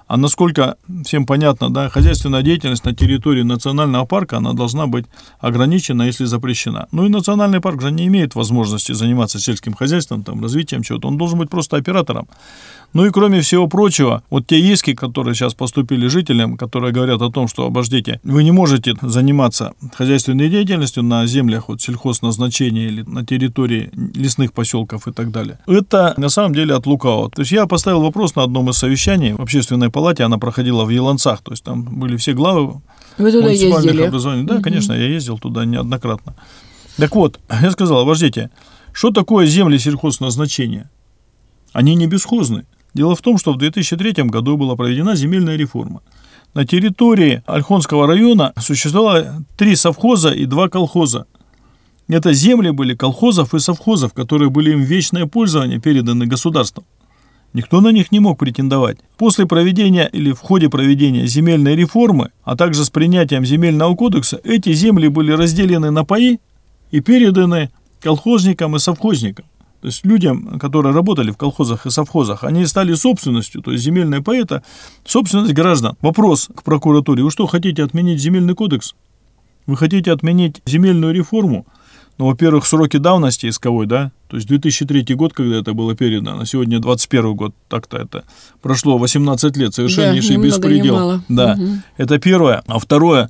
а 0.07 0.15
насколько 0.15 0.77
всем 1.05 1.25
понятно, 1.25 1.69
да, 1.69 1.89
хозяйственная 1.89 2.41
деятельность 2.41 2.85
на 2.85 2.95
территории 2.95 3.43
национального 3.43 4.05
парка, 4.05 4.37
она 4.37 4.53
должна 4.53 4.87
быть 4.87 5.05
ограничена, 5.39 6.03
если 6.03 6.23
запрещена. 6.23 6.87
Ну 6.93 7.05
и 7.05 7.09
национальный 7.09 7.59
парк 7.59 7.81
же 7.81 7.91
не 7.91 8.07
имеет 8.07 8.35
возможности 8.35 8.93
заниматься 8.93 9.37
сельским 9.37 9.73
хозяйством, 9.73 10.23
там, 10.23 10.41
развитием 10.41 10.81
чего-то. 10.81 11.09
Он 11.09 11.17
должен 11.17 11.39
быть 11.39 11.49
просто 11.49 11.75
оператором. 11.75 12.27
Ну 12.93 13.05
и 13.05 13.09
кроме 13.09 13.41
всего 13.41 13.67
прочего, 13.67 14.23
вот 14.29 14.47
те 14.47 14.59
иски, 14.59 14.93
которые 14.93 15.35
сейчас 15.35 15.53
поступили 15.53 16.07
жителям, 16.07 16.55
которые 16.55 16.93
говорят 16.93 17.21
о 17.21 17.29
том, 17.29 17.49
что, 17.49 17.65
обождите, 17.65 18.21
вы 18.23 18.45
не 18.45 18.51
можете 18.51 18.93
заниматься 19.01 19.73
хозяйственной 19.93 20.47
деятельностью 20.47 21.03
на 21.03 21.25
землях 21.27 21.66
вот 21.69 21.81
сельхозназначения 21.81 22.87
или 22.87 23.01
на 23.03 23.25
территории 23.25 23.89
лесных 24.13 24.53
поселков 24.53 25.07
и 25.07 25.11
так 25.11 25.31
далее. 25.31 25.59
Это 25.67 26.13
на 26.17 26.29
самом 26.29 26.53
деле 26.53 26.75
от 26.75 26.85
лукавого. 26.85 27.29
То 27.29 27.41
есть 27.41 27.51
я 27.51 27.65
поставил 27.67 28.01
вопрос 28.01 28.35
на 28.35 28.43
одном 28.43 28.69
из 28.69 28.77
совещаний 28.77 29.33
в 29.33 29.41
общественной 29.41 29.89
палате, 29.89 30.23
она 30.23 30.37
проходила 30.37 30.85
в 30.85 30.89
Еланцах, 30.89 31.41
то 31.41 31.51
есть 31.51 31.63
там 31.63 31.83
были 31.83 32.17
все 32.17 32.33
главы 32.33 32.81
вы 33.17 33.31
туда 33.31 33.49
ездили? 33.49 34.03
образований. 34.03 34.43
Да, 34.43 34.55
угу. 34.55 34.63
конечно, 34.63 34.93
я 34.93 35.07
ездил 35.07 35.37
туда 35.39 35.65
неоднократно. 35.65 36.35
Так 36.97 37.15
вот, 37.15 37.39
я 37.61 37.71
сказал, 37.71 37.99
обождите, 37.99 38.49
что 38.93 39.11
такое 39.11 39.45
земли 39.45 39.77
сельхозназначения? 39.77 40.89
Они 41.73 41.95
не 41.95 42.07
бесхозны. 42.07 42.65
Дело 42.93 43.15
в 43.15 43.21
том, 43.21 43.37
что 43.37 43.53
в 43.53 43.57
2003 43.57 44.23
году 44.23 44.57
была 44.57 44.75
проведена 44.75 45.15
земельная 45.15 45.55
реформа. 45.55 46.01
На 46.53 46.65
территории 46.65 47.43
Ольхонского 47.45 48.07
района 48.07 48.53
существовало 48.59 49.43
три 49.57 49.75
совхоза 49.75 50.31
и 50.31 50.45
два 50.45 50.69
колхоза. 50.69 51.27
Это 52.07 52.31
земли 52.31 52.71
были 52.71 52.95
колхозов 52.95 53.53
и 53.53 53.59
совхозов, 53.59 54.13
которые 54.13 54.49
были 54.49 54.71
им 54.71 54.81
вечное 54.81 55.25
пользование 55.25 55.79
переданы 55.79 56.25
государством. 56.25 56.85
Никто 57.53 57.81
на 57.81 57.91
них 57.91 58.11
не 58.11 58.19
мог 58.19 58.37
претендовать. 58.37 58.97
После 59.17 59.45
проведения 59.45 60.09
или 60.13 60.31
в 60.31 60.39
ходе 60.39 60.69
проведения 60.69 61.27
земельной 61.27 61.75
реформы, 61.75 62.31
а 62.43 62.55
также 62.55 62.85
с 62.85 62.89
принятием 62.89 63.45
земельного 63.45 63.95
кодекса, 63.95 64.39
эти 64.43 64.73
земли 64.73 65.07
были 65.07 65.31
разделены 65.31 65.91
на 65.91 66.05
паи 66.05 66.39
и 66.91 67.01
переданы 67.01 67.71
колхозникам 67.99 68.75
и 68.75 68.79
совхозникам. 68.79 69.45
То 69.81 69.87
есть 69.87 70.05
людям, 70.05 70.59
которые 70.59 70.93
работали 70.93 71.31
в 71.31 71.37
колхозах 71.37 71.85
и 71.85 71.89
совхозах, 71.89 72.43
они 72.43 72.65
стали 72.65 72.93
собственностью, 72.93 73.61
то 73.61 73.71
есть 73.71 73.83
земельная 73.83 74.21
паи– 74.21 74.41
это 74.43 74.63
собственность 75.05 75.53
граждан. 75.53 75.95
Вопрос 76.01 76.49
к 76.53 76.63
прокуратуре. 76.63 77.23
Вы 77.23 77.31
что, 77.31 77.47
хотите 77.47 77.83
отменить 77.83 78.19
земельный 78.19 78.55
кодекс? 78.55 78.95
Вы 79.65 79.77
хотите 79.77 80.11
отменить 80.11 80.61
земельную 80.65 81.13
реформу? 81.13 81.65
Ну, 82.17 82.25
во-первых, 82.25 82.65
сроки 82.65 82.97
давности 82.97 83.47
исковой, 83.47 83.85
да, 83.85 84.11
то 84.27 84.37
есть 84.37 84.47
2003 84.47 85.15
год, 85.15 85.33
когда 85.33 85.57
это 85.57 85.73
было 85.73 85.95
передано, 85.95 86.45
сегодня 86.45 86.79
21 86.79 87.35
год, 87.35 87.53
так-то 87.69 87.97
это 87.97 88.23
прошло 88.61 88.97
18 88.97 89.55
лет, 89.57 89.73
совершеннейший 89.73 90.37
да, 90.37 90.41
беспредел. 90.41 91.21
Да, 91.29 91.53
угу. 91.53 91.67
это 91.97 92.19
первое. 92.19 92.63
А 92.67 92.79
второе, 92.79 93.29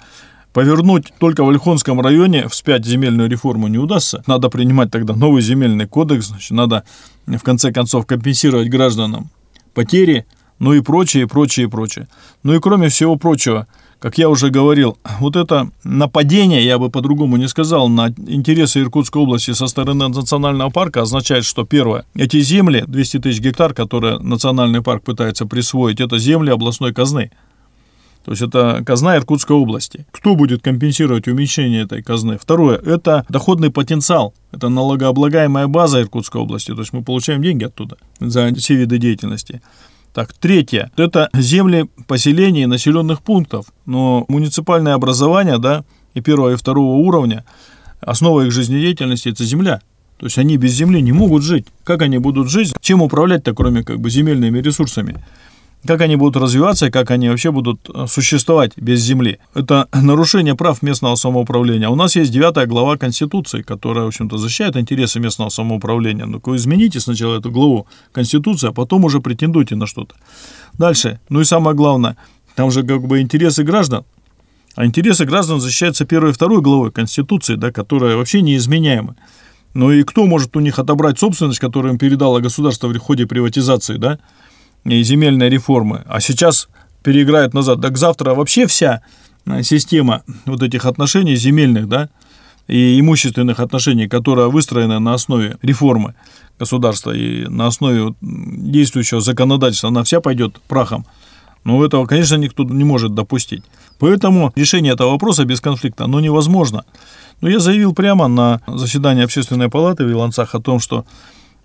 Повернуть 0.58 1.14
только 1.20 1.44
в 1.44 1.50
Ольхонском 1.50 2.02
районе 2.02 2.48
вспять 2.48 2.84
земельную 2.84 3.30
реформу 3.30 3.68
не 3.68 3.78
удастся. 3.78 4.24
Надо 4.26 4.50
принимать 4.50 4.90
тогда 4.90 5.16
новый 5.16 5.44
земельный 5.44 5.86
кодекс, 5.86 6.30
значит, 6.30 6.50
надо 6.50 6.84
в 7.28 7.44
конце 7.44 7.72
концов 7.72 8.08
компенсировать 8.08 8.68
гражданам 8.68 9.30
потери, 9.76 10.26
ну 10.58 10.74
и 10.74 10.82
прочее, 10.82 11.28
прочее, 11.28 11.70
прочее. 11.70 12.08
Ну 12.42 12.56
и 12.56 12.60
кроме 12.60 12.90
всего 12.90 13.18
прочего, 13.18 13.68
как 14.00 14.18
я 14.18 14.30
уже 14.30 14.50
говорил, 14.50 14.98
вот 15.20 15.36
это 15.36 15.70
нападение, 15.84 16.64
я 16.64 16.78
бы 16.78 16.90
по-другому 16.90 17.38
не 17.38 17.48
сказал, 17.48 17.90
на 17.90 18.14
интересы 18.28 18.82
Иркутской 18.82 19.22
области 19.22 19.52
со 19.52 19.68
стороны 19.68 20.08
национального 20.08 20.70
парка 20.70 21.02
означает, 21.02 21.46
что 21.46 21.66
первое, 21.66 22.06
эти 22.16 22.40
земли, 22.42 22.84
200 22.88 23.20
тысяч 23.20 23.40
гектар, 23.40 23.74
которые 23.74 24.20
национальный 24.20 24.82
парк 24.82 25.04
пытается 25.04 25.46
присвоить, 25.46 26.00
это 26.00 26.20
земли 26.20 26.52
областной 26.52 26.94
казны. 26.94 27.32
То 28.28 28.32
есть 28.32 28.44
это 28.44 28.84
казна 28.86 29.16
Иркутской 29.16 29.56
области. 29.56 30.06
Кто 30.12 30.36
будет 30.36 30.62
компенсировать 30.62 31.30
уменьшение 31.30 31.84
этой 31.84 32.04
казны? 32.04 32.38
Второе, 32.38 32.78
это 32.78 33.26
доходный 33.30 33.72
потенциал. 33.72 34.34
Это 34.52 34.68
налогооблагаемая 34.68 35.68
база 35.68 36.02
Иркутской 36.02 36.42
области. 36.42 36.74
То 36.74 36.82
есть 36.82 36.92
мы 36.92 37.04
получаем 37.04 37.42
деньги 37.42 37.64
оттуда 37.64 37.96
за 38.20 38.54
все 38.56 38.76
виды 38.76 38.98
деятельности. 38.98 39.62
Так, 40.18 40.34
третье, 40.34 40.90
это 40.98 41.30
земли 41.36 41.86
поселений 42.08 42.66
населенных 42.66 43.22
пунктов. 43.22 43.68
Но 43.86 44.26
муниципальное 44.30 44.96
образование, 44.96 45.60
да, 45.60 45.84
и 46.16 46.22
первого, 46.22 46.54
и 46.54 46.56
второго 46.56 46.96
уровня, 46.96 47.46
основа 48.02 48.42
их 48.42 48.52
жизнедеятельности– 48.52 49.30
это 49.32 49.44
земля. 49.44 49.80
То 50.18 50.26
есть 50.26 50.40
они 50.40 50.58
без 50.58 50.72
земли 50.72 51.04
не 51.04 51.12
могут 51.12 51.44
жить. 51.44 51.68
Как 51.84 52.02
они 52.02 52.18
будут 52.18 52.50
жить? 52.50 52.74
Чем 52.82 53.04
управлять-то, 53.04 53.54
кроме 53.54 53.84
как 53.84 54.00
бы 54.00 54.10
земельными 54.10 54.58
ресурсами? 54.58 55.24
Как 55.88 56.02
они 56.02 56.16
будут 56.16 56.42
развиваться 56.42 56.92
как 56.92 57.12
они 57.12 57.30
вообще 57.30 57.52
будут 57.52 57.90
э, 57.94 58.06
существовать 58.08 58.74
без 58.78 59.00
земли. 59.00 59.40
Это 59.56 59.88
нарушение 59.94 60.56
прав 60.56 60.82
местного 60.84 61.16
самоуправления. 61.16 61.90
У 61.90 61.96
нас 61.96 62.16
есть 62.16 62.32
девятая 62.32 62.68
глава 62.68 62.98
Конституции, 62.98 63.62
которая, 63.62 64.06
в 64.06 64.08
общем-то, 64.08 64.38
защищает 64.38 64.78
интересы 64.78 65.20
местного 65.20 65.50
самоуправления. 65.50 66.26
Ну, 66.26 66.42
вы 66.44 66.56
измените 66.58 67.00
сначала 67.00 67.38
эту 67.40 67.52
главу 67.52 67.88
Конституции, 68.12 68.70
а 68.70 68.74
потом 68.74 69.06
уже 69.06 69.20
претендуйте 69.20 69.76
на 69.76 69.88
что-то. 69.88 70.16
Дальше. 70.78 71.20
Ну 71.30 71.42
и 71.42 71.46
самое 71.46 71.76
главное, 71.76 72.16
там 72.56 72.72
же 72.72 72.84
как 72.84 73.02
бы 73.08 73.22
интересы 73.22 73.64
граждан. 73.64 74.04
А 74.76 74.86
интересы 74.86 75.26
граждан 75.26 75.60
защищаются 75.60 76.06
первой 76.06 76.30
и 76.30 76.34
второй 76.34 76.62
главой 76.62 76.92
Конституции, 76.92 77.56
да, 77.56 77.72
которая 77.72 78.16
вообще 78.16 78.42
неизменяема. 78.42 79.16
Ну 79.74 79.92
и 79.92 80.04
кто 80.04 80.26
может 80.26 80.56
у 80.56 80.60
них 80.60 80.80
отобрать 80.80 81.20
собственность, 81.20 81.60
которую 81.60 81.94
им 81.94 82.00
передало 82.00 82.40
государство 82.40 82.88
в 82.88 82.98
ходе 82.98 83.26
приватизации, 83.26 83.98
да? 83.98 84.20
И 84.86 85.04
земельной 85.04 85.50
реформы, 85.50 86.04
а 86.08 86.20
сейчас 86.20 86.70
переиграют 87.04 87.54
назад. 87.54 87.82
Так 87.82 87.98
завтра 87.98 88.34
вообще 88.34 88.68
вся 88.68 89.02
э, 89.46 89.64
система 89.64 90.24
вот 90.46 90.62
этих 90.62 90.86
отношений 90.86 91.36
земельных, 91.36 91.88
да, 91.88 92.10
и 92.68 93.00
имущественных 93.00 93.60
отношений, 93.60 94.08
которая 94.08 94.48
выстроена 94.48 95.00
на 95.00 95.14
основе 95.14 95.58
реформы 95.62 96.16
государства 96.60 97.12
и 97.12 97.48
на 97.48 97.68
основе 97.68 98.14
действующего 98.22 99.22
законодательства, 99.22 99.90
она 99.90 100.04
вся 100.04 100.20
пойдет 100.20 100.60
прахом. 100.68 101.06
Но 101.64 101.84
этого, 101.84 102.06
конечно, 102.06 102.36
никто 102.36 102.64
не 102.64 102.84
может 102.84 103.14
допустить. 103.14 103.64
Поэтому 104.00 104.54
решение 104.56 104.94
этого 104.94 105.12
вопроса 105.12 105.44
без 105.46 105.60
конфликта, 105.60 106.06
оно 106.06 106.20
невозможно. 106.20 106.86
Но 107.42 107.50
я 107.50 107.60
заявил 107.60 107.94
прямо 107.94 108.28
на 108.28 108.62
заседании 108.68 109.24
общественной 109.24 109.70
палаты 109.70 110.06
в 110.06 110.12
Иланцах 110.12 110.56
о 110.56 110.60
том, 110.60 110.80
что 110.80 111.06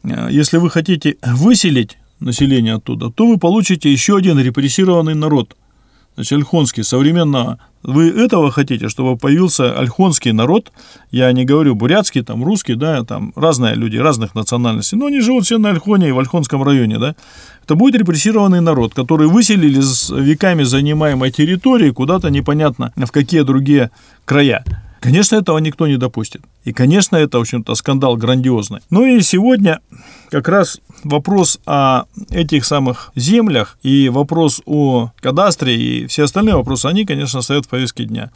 э, 0.05 0.29
если 0.31 0.59
вы 0.59 0.71
хотите 0.71 1.17
выселить 1.25 1.99
население 2.25 2.75
оттуда, 2.75 3.11
то 3.11 3.27
вы 3.27 3.39
получите 3.39 3.91
еще 3.91 4.17
один 4.17 4.39
репрессированный 4.39 5.15
народ, 5.15 5.57
значит, 6.15 6.33
альхонский, 6.33 6.85
современного. 6.85 7.59
Вы 7.83 8.11
этого 8.11 8.51
хотите, 8.53 8.89
чтобы 8.89 9.17
появился 9.17 9.77
альхонский 9.77 10.33
народ, 10.33 10.71
я 11.11 11.33
не 11.33 11.45
говорю 11.45 11.75
бурятский, 11.75 12.23
там, 12.23 12.45
русский, 12.45 12.75
да, 12.75 13.03
там 13.05 13.33
разные 13.35 13.75
люди, 13.75 13.97
разных 13.97 14.35
национальностей, 14.35 14.97
но 14.97 15.07
они 15.07 15.21
живут 15.21 15.45
все 15.45 15.59
на 15.59 15.71
Альхоне 15.71 16.09
и 16.09 16.13
в 16.13 16.19
Альхонском 16.19 16.63
районе, 16.63 16.99
да, 16.99 17.17
это 17.65 17.75
будет 17.75 18.01
репрессированный 18.01 18.61
народ, 18.61 18.95
который 18.95 19.27
выселили 19.27 19.81
с 19.81 20.11
веками 20.11 20.63
занимаемой 20.63 21.33
территории 21.33 21.91
куда-то 21.91 22.31
непонятно 22.31 22.93
в 22.97 23.11
какие 23.11 23.43
другие 23.43 23.91
края. 24.25 24.65
Конечно, 25.03 25.35
этого 25.35 25.59
никто 25.59 25.89
не 25.89 25.97
допустит. 25.97 26.43
И, 26.63 26.73
конечно, 26.73 27.17
это, 27.17 27.39
в 27.39 27.41
общем-то, 27.41 27.75
скандал 27.75 28.17
грандиозный. 28.17 28.83
Ну 28.89 29.05
и 29.05 29.21
сегодня 29.21 29.81
как 30.31 30.49
раз 30.49 30.81
вопрос 31.03 31.59
о 31.67 32.05
этих 32.31 32.65
самых 32.65 33.11
землях 33.17 33.79
и 33.83 34.09
вопрос 34.09 34.63
о 34.65 35.11
кадастре 35.21 35.77
и 35.77 36.07
все 36.07 36.23
остальные 36.23 36.55
вопросы, 36.55 36.87
они, 36.87 37.05
конечно, 37.05 37.43
стоят 37.43 37.67
в 37.67 37.69
повестке 37.69 38.05
дня. 38.05 38.31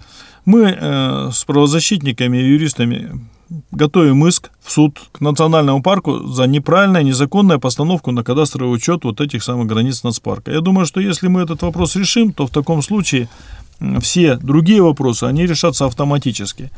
Мы 0.44 0.76
э, 0.76 1.30
с 1.32 1.44
правозащитниками 1.44 2.38
и 2.38 2.48
юристами 2.48 3.24
готовим 3.70 4.26
иск 4.26 4.50
в 4.60 4.72
суд 4.72 5.00
к 5.12 5.20
национальному 5.20 5.82
парку 5.82 6.26
за 6.26 6.48
неправильную, 6.48 7.04
незаконную 7.04 7.60
постановку 7.60 8.10
на 8.10 8.24
кадастровый 8.24 8.74
учет 8.74 9.04
вот 9.04 9.20
этих 9.20 9.44
самых 9.44 9.68
границ 9.68 10.02
нацпарка. 10.02 10.50
Я 10.50 10.60
думаю, 10.60 10.84
что 10.84 11.00
если 11.00 11.28
мы 11.28 11.42
этот 11.42 11.62
вопрос 11.62 11.94
решим, 11.94 12.32
то 12.32 12.48
в 12.48 12.50
таком 12.50 12.82
случае 12.82 13.28
все 14.00 14.36
другие 14.36 14.82
вопросы, 14.82 15.24
они 15.24 15.46
решатся 15.46 15.86
автоматически. 15.86 16.70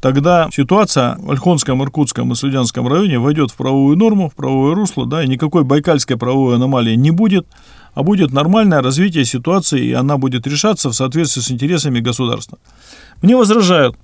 Тогда 0.00 0.50
ситуация 0.52 1.16
в 1.18 1.30
Ольхонском, 1.30 1.82
Иркутском 1.82 2.30
и 2.32 2.34
Слюдянском 2.34 2.86
районе 2.86 3.18
войдет 3.18 3.50
в 3.50 3.56
правовую 3.56 3.96
норму, 3.96 4.28
в 4.28 4.34
правовое 4.34 4.74
русло, 4.74 5.06
да, 5.06 5.24
и 5.24 5.28
никакой 5.28 5.64
байкальской 5.64 6.18
правовой 6.18 6.56
аномалии 6.56 6.94
не 6.94 7.10
будет, 7.10 7.46
а 7.94 8.02
будет 8.02 8.32
нормальное 8.32 8.82
развитие 8.82 9.24
ситуации, 9.24 9.86
и 9.86 9.92
она 9.92 10.18
будет 10.18 10.46
решаться 10.46 10.90
в 10.90 10.94
соответствии 10.94 11.40
с 11.40 11.50
интересами 11.50 12.00
государства. 12.00 12.58
Мне 13.22 13.34
возражают, 13.36 13.96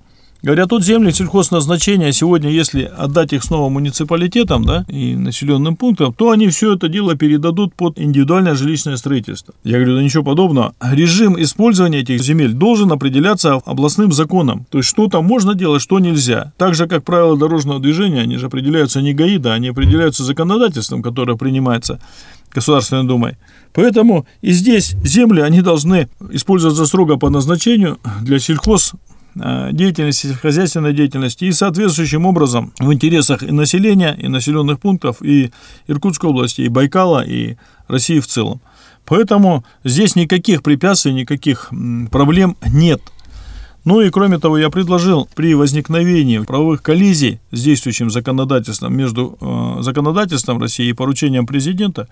Говорят, 0.43 0.69
тут 0.69 0.83
земли 0.83 1.11
сельхозназначения 1.11 2.11
сегодня, 2.11 2.49
если 2.49 2.91
отдать 2.97 3.31
их 3.31 3.43
снова 3.43 3.69
муниципалитетам 3.69 4.65
да, 4.65 4.85
и 4.87 5.15
населенным 5.15 5.75
пунктам, 5.75 6.13
то 6.13 6.31
они 6.31 6.47
все 6.47 6.73
это 6.73 6.89
дело 6.89 7.15
передадут 7.15 7.75
под 7.75 7.99
индивидуальное 7.99 8.55
жилищное 8.55 8.97
строительство. 8.97 9.53
Я 9.63 9.77
говорю, 9.77 9.97
да 9.97 10.03
ничего 10.03 10.23
подобного. 10.23 10.73
Режим 10.81 11.39
использования 11.39 11.99
этих 11.99 12.23
земель 12.23 12.53
должен 12.53 12.91
определяться 12.91 13.53
областным 13.53 14.11
законом. 14.11 14.65
То 14.71 14.79
есть, 14.79 14.89
что 14.89 15.07
там 15.09 15.25
можно 15.25 15.53
делать, 15.53 15.83
что 15.83 15.99
нельзя. 15.99 16.53
Так 16.57 16.73
же, 16.73 16.87
как 16.87 17.03
правила 17.03 17.37
дорожного 17.37 17.79
движения, 17.79 18.21
они 18.21 18.37
же 18.37 18.47
определяются 18.47 18.99
не 19.03 19.13
ГАИДа, 19.13 19.53
они 19.53 19.67
определяются 19.67 20.23
законодательством, 20.23 21.03
которое 21.03 21.37
принимается 21.37 21.99
Государственной 22.51 23.03
Думой. 23.03 23.37
Поэтому 23.73 24.25
и 24.41 24.53
здесь 24.53 24.95
земли, 25.03 25.41
они 25.41 25.61
должны 25.61 26.09
использоваться 26.31 26.87
строго 26.87 27.17
по 27.17 27.29
назначению 27.29 27.99
для 28.21 28.39
сельхоз 28.39 28.93
деятельности, 29.35 30.27
сельскохозяйственной 30.27 30.93
деятельности 30.93 31.45
и 31.45 31.51
соответствующим 31.51 32.25
образом 32.25 32.73
в 32.79 32.91
интересах 32.91 33.43
и 33.43 33.51
населения, 33.51 34.15
и 34.17 34.27
населенных 34.27 34.79
пунктов, 34.79 35.21
и 35.21 35.51
Иркутской 35.87 36.29
области, 36.29 36.61
и 36.61 36.67
Байкала, 36.67 37.23
и 37.25 37.55
России 37.87 38.19
в 38.19 38.27
целом. 38.27 38.61
Поэтому 39.05 39.65
здесь 39.83 40.15
никаких 40.15 40.63
препятствий, 40.63 41.13
никаких 41.13 41.71
проблем 42.11 42.57
нет. 42.67 43.01
Ну 43.83 43.99
и 44.01 44.11
кроме 44.11 44.37
того, 44.37 44.59
я 44.59 44.69
предложил 44.69 45.27
при 45.33 45.55
возникновении 45.55 46.37
правовых 46.39 46.83
коллизий 46.83 47.39
с 47.51 47.63
действующим 47.63 48.11
законодательством 48.11 48.95
между 48.95 49.37
э, 49.41 49.81
законодательством 49.81 50.61
России 50.61 50.89
и 50.89 50.93
поручением 50.93 51.47
президента 51.47 52.07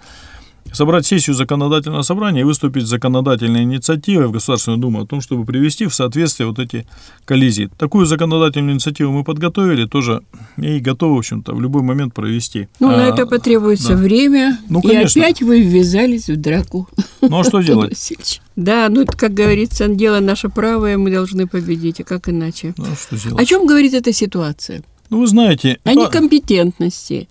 собрать 0.73 1.05
сессию 1.05 1.35
законодательного 1.35 2.01
собрания 2.01 2.41
и 2.41 2.43
выступить 2.43 2.85
с 2.85 2.89
законодательной 2.89 3.63
инициативой 3.63 4.27
в 4.27 4.31
Государственную 4.31 4.79
Думу 4.79 5.01
о 5.01 5.05
том, 5.05 5.21
чтобы 5.21 5.45
привести 5.45 5.85
в 5.85 5.93
соответствие 5.93 6.47
вот 6.47 6.59
эти 6.59 6.88
коллизии. 7.25 7.69
Такую 7.77 8.05
законодательную 8.05 8.73
инициативу 8.73 9.11
мы 9.11 9.23
подготовили 9.23 9.85
тоже 9.85 10.21
и 10.57 10.79
готовы, 10.79 11.15
в 11.15 11.19
общем-то, 11.19 11.53
в 11.53 11.61
любой 11.61 11.81
момент 11.81 12.13
провести. 12.13 12.67
Ну, 12.79 12.89
а, 12.89 12.97
на 12.97 13.01
это 13.07 13.25
потребуется 13.25 13.89
да. 13.89 13.95
время, 13.95 14.59
ну, 14.69 14.81
конечно. 14.81 15.19
и 15.19 15.21
опять 15.21 15.41
вы 15.41 15.61
ввязались 15.61 16.29
в 16.29 16.38
драку. 16.38 16.88
Ну, 17.21 17.39
а 17.39 17.43
что 17.43 17.61
делать? 17.61 18.41
Да, 18.55 18.88
ну, 18.89 19.05
как 19.05 19.33
говорится, 19.33 19.88
дело 19.88 20.19
наше 20.19 20.49
правое, 20.49 20.97
мы 20.97 21.11
должны 21.11 21.47
победить, 21.47 22.01
а 22.01 22.03
как 22.03 22.29
иначе? 22.29 22.73
Ну, 22.77 22.85
что 22.95 23.17
делать? 23.17 23.41
О 23.41 23.45
чем 23.45 23.65
говорит 23.65 23.93
эта 23.93 24.11
ситуация? 24.13 24.83
Ну, 25.09 25.19
вы 25.19 25.27
знаете... 25.27 25.79
О 25.83 25.93
некомпетентности, 25.93 27.27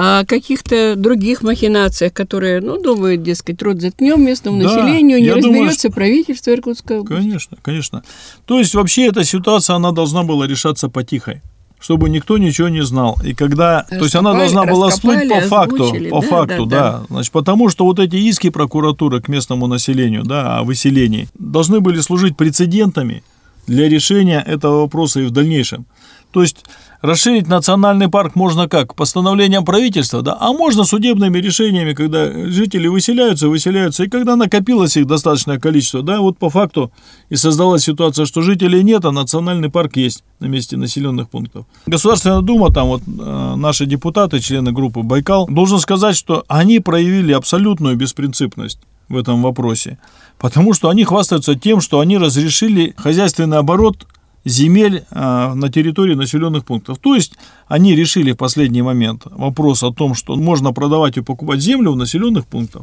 о 0.00 0.24
каких-то 0.24 0.94
других 0.94 1.42
махинациях, 1.42 2.12
которые, 2.12 2.60
ну, 2.60 2.80
думают, 2.80 3.24
дескать, 3.24 3.60
рот 3.62 3.80
заткнем 3.80 4.24
местному 4.24 4.62
да, 4.62 4.68
населению, 4.68 5.20
не 5.20 5.32
разберется 5.32 5.88
думаю, 5.88 5.94
правительство 5.96 6.52
Иркутской 6.52 7.00
области. 7.00 7.20
Конечно, 7.20 7.56
конечно. 7.60 8.04
То 8.46 8.60
есть 8.60 8.76
вообще 8.76 9.08
эта 9.08 9.24
ситуация, 9.24 9.74
она 9.74 9.90
должна 9.90 10.22
была 10.22 10.46
решаться 10.46 10.88
потихой 10.88 11.42
чтобы 11.80 12.10
никто 12.10 12.38
ничего 12.38 12.68
не 12.68 12.82
знал. 12.82 13.16
И 13.24 13.34
когда, 13.34 13.84
то 13.88 14.02
есть 14.02 14.16
она 14.16 14.32
должна 14.32 14.64
была 14.64 14.90
всплыть 14.90 15.28
по 15.28 15.40
факту, 15.42 15.94
по 16.10 16.20
да, 16.20 16.26
факту, 16.26 16.66
да, 16.66 16.76
да. 16.76 16.98
да. 16.98 17.04
Значит, 17.08 17.30
потому 17.30 17.68
что 17.68 17.84
вот 17.84 18.00
эти 18.00 18.16
иски 18.16 18.50
прокуратуры 18.50 19.22
к 19.22 19.28
местному 19.28 19.68
населению, 19.68 20.24
да, 20.24 20.58
о 20.58 20.64
выселении, 20.64 21.28
должны 21.38 21.78
были 21.78 22.00
служить 22.00 22.36
прецедентами 22.36 23.22
для 23.68 23.88
решения 23.88 24.42
этого 24.44 24.80
вопроса 24.80 25.20
и 25.20 25.26
в 25.26 25.30
дальнейшем. 25.30 25.86
То 26.32 26.42
есть 26.42 26.64
Расширить 27.00 27.46
национальный 27.46 28.08
парк 28.08 28.34
можно 28.34 28.68
как? 28.68 28.96
Постановлением 28.96 29.64
правительства, 29.64 30.20
да? 30.20 30.36
А 30.40 30.52
можно 30.52 30.82
судебными 30.82 31.38
решениями, 31.38 31.94
когда 31.94 32.32
жители 32.48 32.88
выселяются, 32.88 33.48
выселяются, 33.48 34.02
и 34.02 34.08
когда 34.08 34.34
накопилось 34.34 34.96
их 34.96 35.06
достаточное 35.06 35.60
количество, 35.60 36.02
да, 36.02 36.20
вот 36.20 36.38
по 36.38 36.50
факту 36.50 36.90
и 37.28 37.36
создалась 37.36 37.84
ситуация, 37.84 38.26
что 38.26 38.42
жителей 38.42 38.82
нет, 38.82 39.04
а 39.04 39.12
национальный 39.12 39.70
парк 39.70 39.96
есть 39.96 40.24
на 40.40 40.46
месте 40.46 40.76
населенных 40.76 41.30
пунктов. 41.30 41.66
Государственная 41.86 42.40
Дума, 42.40 42.72
там 42.72 42.88
вот 42.88 43.02
э, 43.06 43.54
наши 43.54 43.86
депутаты, 43.86 44.40
члены 44.40 44.72
группы 44.72 45.02
Байкал, 45.02 45.46
должен 45.46 45.78
сказать, 45.78 46.16
что 46.16 46.44
они 46.48 46.80
проявили 46.80 47.32
абсолютную 47.32 47.94
беспринципность 47.94 48.80
в 49.08 49.16
этом 49.16 49.40
вопросе, 49.40 49.98
потому 50.36 50.74
что 50.74 50.88
они 50.88 51.04
хвастаются 51.04 51.54
тем, 51.54 51.80
что 51.80 52.00
они 52.00 52.18
разрешили 52.18 52.92
хозяйственный 52.96 53.58
оборот 53.58 54.04
земель 54.48 55.04
а, 55.10 55.54
на 55.54 55.70
территории 55.70 56.14
населенных 56.14 56.64
пунктов. 56.64 56.98
То 56.98 57.14
есть 57.14 57.34
они 57.66 57.94
решили 57.94 58.32
в 58.32 58.36
последний 58.36 58.82
момент 58.82 59.22
вопрос 59.26 59.82
о 59.82 59.92
том, 59.92 60.14
что 60.14 60.36
можно 60.36 60.72
продавать 60.72 61.16
и 61.16 61.22
покупать 61.22 61.60
землю 61.60 61.92
в 61.92 61.96
населенных 61.96 62.46
пунктах 62.46 62.82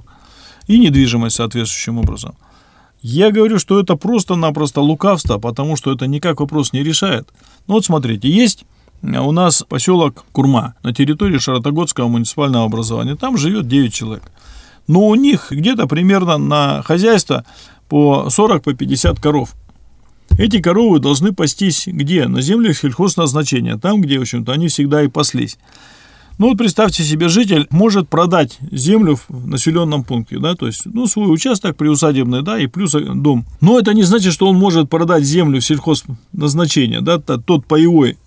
и 0.68 0.80
недвижимость 0.80 1.36
соответствующим 1.36 2.00
образом. 2.00 2.36
Я 3.02 3.32
говорю, 3.32 3.60
что 3.60 3.80
это 3.80 3.96
просто-напросто 3.96 4.82
лукавство, 4.82 5.38
потому 5.38 5.76
что 5.76 5.92
это 5.92 6.08
никак 6.08 6.40
вопрос 6.40 6.74
не 6.74 6.84
решает. 6.84 7.30
Ну 7.68 7.76
вот 7.76 7.86
смотрите, 7.86 8.30
есть 8.30 8.66
у 9.04 9.32
нас 9.32 9.64
поселок 9.68 10.26
Курма 10.32 10.76
на 10.82 10.94
территории 10.94 11.38
Шаротогодского 11.38 12.08
муниципального 12.08 12.66
образования. 12.66 13.16
Там 13.16 13.38
живет 13.38 13.68
9 13.68 13.94
человек. 13.94 14.24
Но 14.88 15.08
у 15.08 15.16
них 15.16 15.48
где-то 15.52 15.88
примерно 15.88 16.38
на 16.38 16.82
хозяйство 16.84 17.46
по 17.90 18.28
40-50 18.30 18.60
по 18.62 18.74
50 18.74 19.20
коров. 19.20 19.56
Эти 20.38 20.62
коровы 20.62 21.00
должны 21.00 21.32
пастись 21.32 21.84
где? 21.88 22.28
На 22.28 22.42
землях 22.42 22.78
сельхозназначения, 22.78 23.78
там, 23.78 24.02
где, 24.02 24.20
в 24.20 24.24
общем-то, 24.24 24.52
они 24.52 24.68
всегда 24.68 25.04
и 25.04 25.08
паслись. 25.08 25.58
Ну 26.38 26.50
вот 26.50 26.58
представьте 26.58 27.04
себе, 27.04 27.30
житель 27.30 27.66
может 27.70 28.10
продать 28.10 28.58
землю 28.70 29.18
в 29.30 29.48
населенном 29.48 30.04
пункте, 30.04 30.38
да, 30.38 30.56
то 30.56 30.68
есть, 30.68 30.82
ну, 30.86 31.08
свой 31.08 31.34
участок 31.34 31.78
приусадебный, 31.78 32.42
да, 32.42 32.60
и 32.60 32.68
плюс 32.68 32.92
дом. 32.92 33.46
Но 33.62 33.80
это 33.80 33.94
не 33.94 34.04
значит, 34.04 34.34
что 34.34 34.50
он 34.50 34.58
может 34.58 34.90
продать 34.90 35.24
землю 35.24 35.62
в 35.62 35.66
сельхозназначение, 35.66 37.00
да, 37.00 37.20
тот 37.20 37.66
паевой 37.66 38.18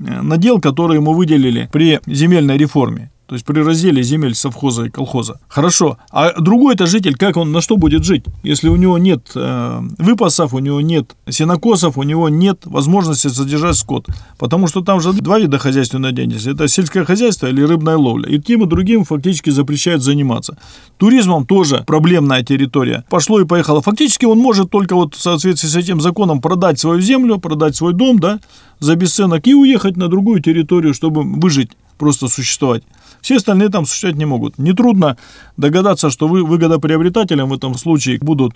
э, 0.00 0.22
надел, 0.22 0.60
который 0.60 0.96
ему 0.96 1.12
выделили 1.12 1.68
при 1.70 2.00
земельной 2.06 2.56
реформе 2.56 3.11
то 3.32 3.36
есть 3.36 3.46
при 3.46 3.60
разделе 3.60 4.02
земель 4.02 4.34
совхоза 4.34 4.84
и 4.84 4.90
колхоза. 4.90 5.40
Хорошо. 5.48 5.96
А 6.10 6.38
другой 6.38 6.74
это 6.74 6.84
житель, 6.84 7.14
как 7.14 7.38
он, 7.38 7.50
на 7.50 7.62
что 7.62 7.78
будет 7.78 8.04
жить, 8.04 8.24
если 8.42 8.68
у 8.68 8.76
него 8.76 8.98
нет 8.98 9.30
э, 9.34 9.80
выпасов, 9.96 10.52
у 10.52 10.58
него 10.58 10.82
нет 10.82 11.16
сенокосов, 11.30 11.96
у 11.96 12.02
него 12.02 12.28
нет 12.28 12.66
возможности 12.66 13.28
содержать 13.28 13.76
скот. 13.76 14.06
Потому 14.36 14.66
что 14.66 14.82
там 14.82 15.00
же 15.00 15.14
два 15.14 15.38
вида 15.38 15.56
хозяйственной 15.56 16.12
деятельности. 16.12 16.50
Это 16.50 16.68
сельское 16.68 17.06
хозяйство 17.06 17.46
или 17.46 17.62
рыбная 17.62 17.96
ловля. 17.96 18.28
И 18.28 18.38
тем 18.38 18.64
и 18.64 18.66
другим 18.66 19.06
фактически 19.06 19.48
запрещают 19.48 20.02
заниматься. 20.02 20.58
Туризмом 20.98 21.46
тоже 21.46 21.84
проблемная 21.86 22.42
территория. 22.42 23.04
Пошло 23.08 23.40
и 23.40 23.46
поехало. 23.46 23.80
Фактически 23.80 24.26
он 24.26 24.40
может 24.40 24.68
только 24.70 24.94
вот 24.94 25.14
в 25.14 25.22
соответствии 25.22 25.68
с 25.68 25.76
этим 25.76 26.02
законом 26.02 26.42
продать 26.42 26.78
свою 26.78 27.00
землю, 27.00 27.38
продать 27.38 27.76
свой 27.76 27.94
дом, 27.94 28.18
да, 28.18 28.40
за 28.78 28.94
бесценок 28.94 29.46
и 29.46 29.54
уехать 29.54 29.96
на 29.96 30.08
другую 30.08 30.42
территорию, 30.42 30.92
чтобы 30.92 31.22
выжить, 31.22 31.70
просто 31.96 32.28
существовать. 32.28 32.82
Все 33.22 33.36
остальные 33.36 33.70
там 33.70 33.86
существовать 33.86 34.18
не 34.18 34.26
могут. 34.26 34.58
Нетрудно 34.58 35.16
догадаться, 35.56 36.10
что 36.10 36.28
вы, 36.28 36.44
выгодоприобретателем 36.44 37.48
в 37.48 37.54
этом 37.54 37.78
случае 37.78 38.18
будут 38.20 38.54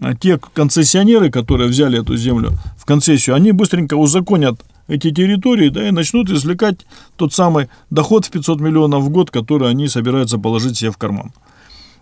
а, 0.00 0.14
те 0.14 0.38
концессионеры, 0.54 1.30
которые 1.30 1.68
взяли 1.68 2.00
эту 2.00 2.16
землю 2.16 2.52
в 2.76 2.84
концессию, 2.84 3.36
они 3.36 3.52
быстренько 3.52 3.94
узаконят 3.94 4.60
эти 4.88 5.10
территории, 5.10 5.68
да, 5.68 5.88
и 5.88 5.90
начнут 5.90 6.30
извлекать 6.30 6.86
тот 7.16 7.32
самый 7.32 7.68
доход 7.90 8.24
в 8.24 8.30
500 8.30 8.60
миллионов 8.60 9.04
в 9.04 9.10
год, 9.10 9.30
который 9.30 9.68
они 9.68 9.88
собираются 9.88 10.38
положить 10.38 10.78
себе 10.78 10.90
в 10.90 10.96
карман. 10.96 11.32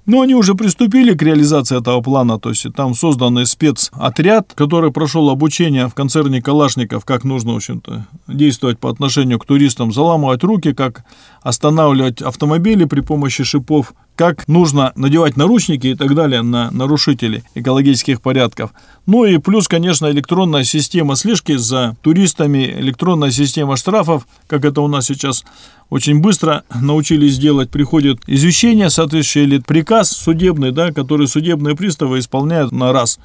Но 0.07 0.21
они 0.21 0.35
уже 0.35 0.55
приступили 0.55 1.15
к 1.15 1.23
реализации 1.23 1.79
этого 1.79 2.03
плана, 2.03 2.39
то 2.39 2.51
есть 2.51 2.67
там 2.77 2.95
созданный 2.95 3.47
спецотряд, 3.47 4.53
который 4.55 4.93
прошел 4.93 5.31
обучение 5.31 5.89
в 5.89 5.95
концерне 5.95 6.43
Калашников, 6.43 7.07
как 7.07 7.25
нужно, 7.25 7.55
в 7.55 7.57
общем-то, 7.57 8.07
действовать 8.29 8.79
по 8.79 8.91
отношению 8.91 9.39
к 9.39 9.47
туристам, 9.47 9.93
заламывать 9.93 10.45
руки, 10.45 10.75
как 10.75 11.05
останавливать 11.45 12.23
автомобили 12.23 12.87
при 12.87 13.01
помощи 13.01 13.45
шипов, 13.45 13.93
как 14.17 14.49
нужно 14.49 14.93
надевать 14.97 15.37
наручники 15.37 15.89
и 15.89 15.95
так 15.95 16.15
далее 16.15 16.43
на 16.43 16.71
нарушителей 16.71 17.45
экологических 17.55 18.23
порядков. 18.23 18.73
Ну 19.07 19.27
и 19.27 19.37
плюс, 19.39 19.69
конечно, 19.69 20.11
электронная 20.11 20.65
система 20.65 21.17
слежки 21.17 21.57
за 21.57 21.97
туристами, 22.01 22.75
электронная 22.79 23.31
система 23.31 23.77
штрафов, 23.77 24.27
как 24.47 24.65
это 24.65 24.81
у 24.81 24.89
нас 24.89 25.07
сейчас 25.07 25.45
очень 25.91 26.21
быстро 26.21 26.65
научились 26.75 27.39
делать, 27.39 27.71
приходит 27.71 28.21
извещение 28.27 28.89
соответствующее 28.89 29.45
или 29.45 29.59
приказ 29.59 30.11
судебный, 30.11 30.73
да, 30.73 30.93
который 30.93 31.29
судебные 31.29 31.77
приставы 31.77 32.21
исполняют 32.21 32.73
на 32.73 32.93
раз. 32.93 33.19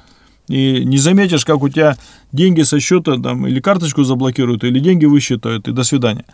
И 0.46 0.84
не 0.84 0.98
заметишь, 0.98 1.44
как 1.44 1.62
у 1.62 1.68
тебя 1.68 1.96
деньги 2.32 2.62
со 2.62 2.80
счета 2.80 3.16
там, 3.16 3.46
или 3.46 3.60
карточку 3.60 4.02
заблокируют, 4.02 4.64
или 4.64 4.80
деньги 4.80 5.06
высчитают, 5.06 5.68
и 5.68 5.72
до 5.72 5.84
свидания. 5.84 6.24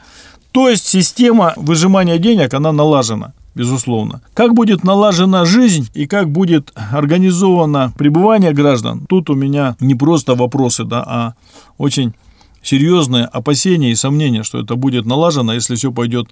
То 0.57 0.71
есть 0.71 0.87
система 0.87 1.53
выжимания 1.57 2.17
денег, 2.17 2.55
она 2.55 2.73
налажена 2.73 3.35
безусловно. 3.55 4.23
Как 4.33 4.55
будет 4.55 4.85
налажена 4.85 5.45
жизнь 5.45 5.91
и 5.93 6.07
как 6.07 6.31
будет 6.31 6.73
организовано 6.93 7.93
пребывание 7.99 8.53
граждан, 8.55 9.05
тут 9.07 9.29
у 9.29 9.35
меня 9.35 9.77
не 9.81 9.95
просто 9.95 10.35
вопросы, 10.35 10.85
да, 10.85 11.05
а 11.07 11.35
очень 11.77 12.15
серьезные 12.63 13.27
опасения 13.27 13.91
и 13.91 13.95
сомнения, 13.95 14.45
что 14.45 14.59
это 14.59 14.77
будет 14.77 15.05
налажено, 15.05 15.53
если 15.53 15.75
все 15.75 15.93
пойдет 15.93 16.29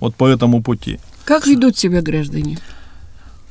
вот 0.00 0.16
по 0.16 0.26
этому 0.26 0.62
пути. 0.64 0.98
Как 1.24 1.46
ведут 1.46 1.78
себя 1.78 2.02
граждане? 2.02 2.58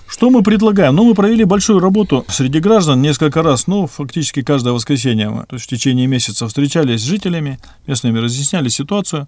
Что 0.10 0.32
мы 0.32 0.42
предлагаем? 0.42 0.96
Ну, 0.96 1.06
мы 1.06 1.14
провели 1.14 1.44
большую 1.44 1.80
работу 1.80 2.26
среди 2.30 2.60
граждан 2.60 3.00
несколько 3.00 3.44
раз, 3.44 3.68
ну, 3.68 3.86
фактически 3.86 4.42
каждое 4.42 4.74
воскресенье 4.74 5.30
мы, 5.30 5.44
то 5.44 5.56
есть 5.56 5.66
в 5.66 5.70
течение 5.70 6.08
месяца 6.08 6.48
встречались 6.48 7.02
с 7.02 7.04
жителями, 7.04 7.60
местными 7.86 8.18
разъясняли 8.18 8.70
ситуацию, 8.70 9.28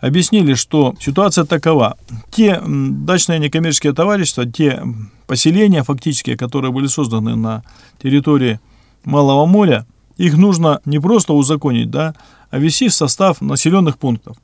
объяснили, 0.00 0.54
что 0.54 0.94
ситуация 0.98 1.44
такова. 1.44 1.98
Те 2.30 2.62
дачные 2.66 3.40
некоммерческие 3.40 3.92
товарищества, 3.92 4.46
те 4.46 4.82
поселения 5.26 5.82
фактически, 5.82 6.34
которые 6.34 6.72
были 6.72 6.86
созданы 6.86 7.36
на 7.36 7.62
территории 8.02 8.58
Малого 9.04 9.44
моря, 9.44 9.84
их 10.16 10.38
нужно 10.38 10.80
не 10.86 10.98
просто 10.98 11.34
узаконить, 11.34 11.90
да, 11.90 12.14
а 12.50 12.58
ввести 12.58 12.88
в 12.88 12.94
состав 12.94 13.42
населенных 13.42 13.98
пунктов. 13.98 14.38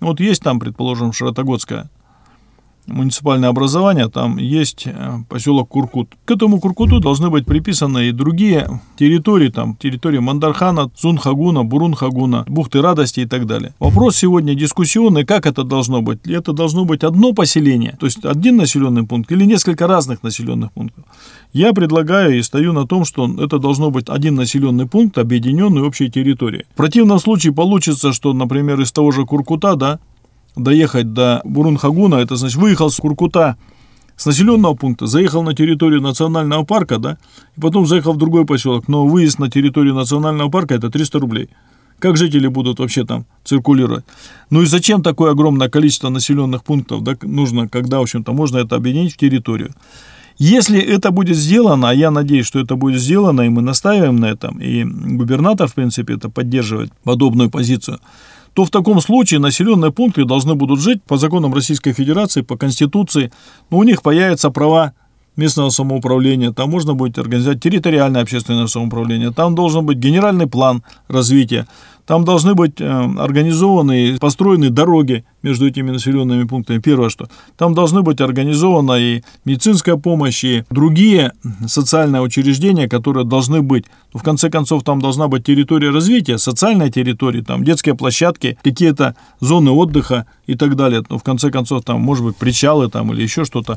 Вот 0.00 0.18
есть 0.18 0.42
там, 0.42 0.58
предположим, 0.58 1.12
Широтогодская 1.12 1.90
муниципальное 2.88 3.48
образование, 3.48 4.08
там 4.08 4.36
есть 4.38 4.86
э, 4.86 5.18
поселок 5.28 5.68
Куркут. 5.68 6.08
К 6.24 6.32
этому 6.32 6.60
Куркуту 6.60 7.00
должны 7.00 7.30
быть 7.30 7.46
приписаны 7.46 8.08
и 8.08 8.12
другие 8.12 8.80
территории, 8.98 9.50
там 9.50 9.76
территории 9.76 10.18
Мандархана, 10.18 10.90
Цунхагуна, 10.96 11.64
Бурунхагуна, 11.64 12.44
Бухты 12.48 12.82
Радости 12.82 13.20
и 13.20 13.26
так 13.26 13.46
далее. 13.46 13.74
Вопрос 13.78 14.16
сегодня 14.16 14.54
дискуссионный, 14.54 15.24
как 15.24 15.46
это 15.46 15.64
должно 15.64 16.02
быть? 16.02 16.26
Это 16.26 16.52
должно 16.52 16.84
быть 16.84 17.04
одно 17.04 17.32
поселение, 17.32 17.96
то 18.00 18.06
есть 18.06 18.24
один 18.24 18.56
населенный 18.56 19.04
пункт 19.04 19.30
или 19.32 19.44
несколько 19.44 19.86
разных 19.86 20.22
населенных 20.22 20.72
пунктов. 20.72 21.04
Я 21.52 21.72
предлагаю 21.72 22.38
и 22.38 22.42
стою 22.42 22.72
на 22.72 22.86
том, 22.86 23.04
что 23.04 23.26
это 23.42 23.58
должно 23.58 23.90
быть 23.90 24.08
один 24.08 24.34
населенный 24.34 24.86
пункт, 24.86 25.18
объединенный 25.18 25.82
общей 25.82 26.10
территорией. 26.10 26.64
В 26.72 26.76
противном 26.76 27.18
случае 27.18 27.52
получится, 27.52 28.12
что, 28.12 28.32
например, 28.32 28.80
из 28.80 28.92
того 28.92 29.12
же 29.12 29.24
Куркута, 29.24 29.74
да, 29.74 29.98
доехать 30.58 31.12
до 31.12 31.40
Бурунхагуна, 31.44 32.16
это 32.16 32.36
значит 32.36 32.56
выехал 32.56 32.90
с 32.90 32.96
Куркута 32.96 33.56
с 34.16 34.26
населенного 34.26 34.74
пункта, 34.74 35.06
заехал 35.06 35.42
на 35.42 35.54
территорию 35.54 36.00
национального 36.00 36.64
парка, 36.64 36.98
да, 36.98 37.18
и 37.56 37.60
потом 37.60 37.86
заехал 37.86 38.14
в 38.14 38.18
другой 38.18 38.44
поселок, 38.44 38.88
но 38.88 39.06
выезд 39.06 39.38
на 39.38 39.48
территорию 39.48 39.94
национального 39.94 40.50
парка 40.50 40.74
это 40.74 40.90
300 40.90 41.18
рублей. 41.20 41.48
Как 42.00 42.16
жители 42.16 42.46
будут 42.46 42.78
вообще 42.78 43.04
там 43.04 43.26
циркулировать? 43.44 44.04
Ну 44.50 44.62
и 44.62 44.66
зачем 44.66 45.02
такое 45.02 45.32
огромное 45.32 45.68
количество 45.68 46.08
населенных 46.08 46.62
пунктов 46.62 47.02
да, 47.02 47.16
нужно, 47.22 47.68
когда, 47.68 47.98
в 47.98 48.02
общем-то, 48.02 48.32
можно 48.32 48.58
это 48.58 48.76
объединить 48.76 49.14
в 49.14 49.16
территорию? 49.16 49.72
Если 50.38 50.80
это 50.80 51.10
будет 51.10 51.36
сделано, 51.36 51.90
а 51.90 51.94
я 51.94 52.12
надеюсь, 52.12 52.46
что 52.46 52.60
это 52.60 52.76
будет 52.76 53.00
сделано, 53.00 53.42
и 53.42 53.48
мы 53.48 53.60
настаиваем 53.60 54.16
на 54.16 54.26
этом, 54.26 54.60
и 54.60 54.84
губернатор, 54.84 55.66
в 55.66 55.74
принципе, 55.74 56.14
это 56.14 56.28
поддерживает 56.28 56.92
подобную 57.02 57.50
позицию, 57.50 57.98
то 58.58 58.64
в 58.64 58.70
таком 58.70 59.00
случае 59.00 59.38
населенные 59.38 59.92
пункты 59.92 60.24
должны 60.24 60.56
будут 60.56 60.80
жить 60.80 61.00
по 61.04 61.16
законам 61.16 61.54
Российской 61.54 61.92
Федерации, 61.92 62.40
по 62.40 62.56
Конституции, 62.56 63.30
но 63.70 63.78
у 63.78 63.84
них 63.84 64.02
появятся 64.02 64.50
права 64.50 64.94
местного 65.36 65.70
самоуправления, 65.70 66.50
там 66.50 66.70
можно 66.70 66.94
будет 66.94 67.18
организовать 67.18 67.62
территориальное 67.62 68.20
общественное 68.20 68.66
самоуправление, 68.66 69.30
там 69.30 69.54
должен 69.54 69.86
быть 69.86 69.98
генеральный 69.98 70.48
план 70.48 70.82
развития, 71.06 71.68
там 72.08 72.24
должны 72.24 72.54
быть 72.54 72.80
э, 72.80 72.86
организованы 73.18 74.06
и 74.06 74.18
построены 74.18 74.70
дороги 74.70 75.26
между 75.42 75.68
этими 75.68 75.90
населенными 75.90 76.44
пунктами. 76.44 76.78
Первое, 76.78 77.10
что 77.10 77.28
там 77.58 77.74
должны 77.74 78.00
быть 78.00 78.22
организована 78.22 78.92
и 78.92 79.22
медицинская 79.44 79.96
помощь, 79.96 80.42
и 80.42 80.64
другие 80.70 81.32
социальные 81.66 82.22
учреждения, 82.22 82.88
которые 82.88 83.26
должны 83.26 83.60
быть. 83.60 83.84
В 84.14 84.22
конце 84.22 84.48
концов, 84.48 84.84
там 84.84 85.02
должна 85.02 85.28
быть 85.28 85.44
территория 85.44 85.90
развития, 85.90 86.38
социальная 86.38 86.90
территория, 86.90 87.42
там 87.42 87.62
детские 87.62 87.94
площадки, 87.94 88.58
какие-то 88.64 89.14
зоны 89.40 89.70
отдыха 89.70 90.24
и 90.46 90.54
так 90.54 90.76
далее. 90.76 91.02
Но 91.10 91.18
в 91.18 91.22
конце 91.22 91.50
концов, 91.50 91.84
там, 91.84 92.00
может 92.00 92.24
быть, 92.24 92.36
причалы 92.36 92.88
там 92.88 93.12
или 93.12 93.20
еще 93.20 93.44
что-то 93.44 93.76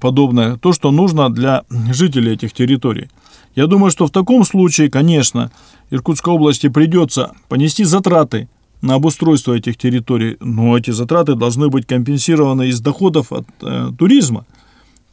подобное. 0.00 0.56
То, 0.56 0.72
что 0.72 0.90
нужно 0.90 1.30
для 1.30 1.62
жителей 1.92 2.32
этих 2.32 2.52
территорий. 2.52 3.08
Я 3.54 3.66
думаю, 3.66 3.90
что 3.90 4.06
в 4.06 4.10
таком 4.10 4.44
случае, 4.44 4.90
конечно, 4.90 5.50
Иркутской 5.90 6.32
области 6.32 6.68
придется 6.68 7.32
понести 7.48 7.84
затраты 7.84 8.48
на 8.80 8.94
обустройство 8.94 9.54
этих 9.54 9.76
территорий, 9.76 10.36
но 10.40 10.76
эти 10.76 10.90
затраты 10.90 11.34
должны 11.34 11.68
быть 11.68 11.86
компенсированы 11.86 12.68
из 12.68 12.80
доходов 12.80 13.30
от 13.32 13.46
э, 13.60 13.90
туризма, 13.98 14.44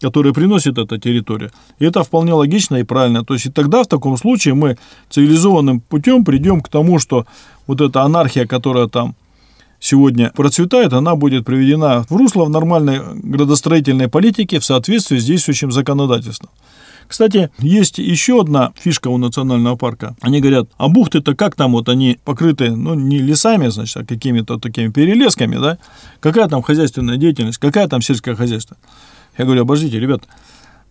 который 0.02 0.34
приносит 0.34 0.78
эта 0.78 0.98
территория. 0.98 1.52
И 1.80 1.86
это 1.86 2.04
вполне 2.04 2.34
логично 2.34 2.78
и 2.78 2.84
правильно. 2.84 3.24
То 3.24 3.34
есть 3.34 3.46
и 3.46 3.52
тогда 3.52 3.84
в 3.84 3.88
таком 3.88 4.18
случае 4.18 4.54
мы 4.54 4.78
цивилизованным 5.10 5.82
путем 5.82 6.24
придем 6.24 6.62
к 6.62 6.70
тому, 6.70 7.00
что 7.00 7.26
вот 7.68 7.82
эта 7.82 8.04
анархия, 8.04 8.48
которая 8.48 8.88
там 8.88 9.16
сегодня 9.80 10.32
процветает, 10.36 10.94
она 10.94 11.16
будет 11.16 11.46
приведена 11.46 12.06
в 12.10 12.16
русло 12.16 12.46
в 12.46 12.50
нормальной 12.50 13.02
градостроительной 13.16 14.08
политике 14.08 14.60
в 14.60 14.66
соответствии 14.66 15.18
с 15.18 15.26
действующим 15.26 15.72
законодательством. 15.72 16.50
Кстати, 17.10 17.50
есть 17.58 17.98
еще 17.98 18.40
одна 18.40 18.72
фишка 18.80 19.08
у 19.08 19.18
национального 19.18 19.76
парка. 19.76 20.16
Они 20.22 20.40
говорят, 20.42 20.70
а 20.78 20.90
бухты-то 20.90 21.36
как 21.36 21.56
там 21.56 21.72
вот 21.72 21.90
они 21.90 22.20
покрыты, 22.24 22.70
ну, 22.70 22.94
не 22.94 23.18
лесами, 23.18 23.68
значит, 23.70 23.98
а 23.98 24.06
какими-то 24.06 24.60
такими 24.60 24.92
перелесками, 24.92 25.58
да? 25.58 25.80
Какая 26.20 26.48
там 26.48 26.62
хозяйственная 26.62 27.18
деятельность, 27.18 27.58
какая 27.58 27.88
там 27.88 28.02
сельское 28.02 28.36
хозяйство? 28.36 28.78
Я 29.40 29.46
говорю, 29.46 29.64
обождите, 29.64 30.00
ребят, 30.00 30.22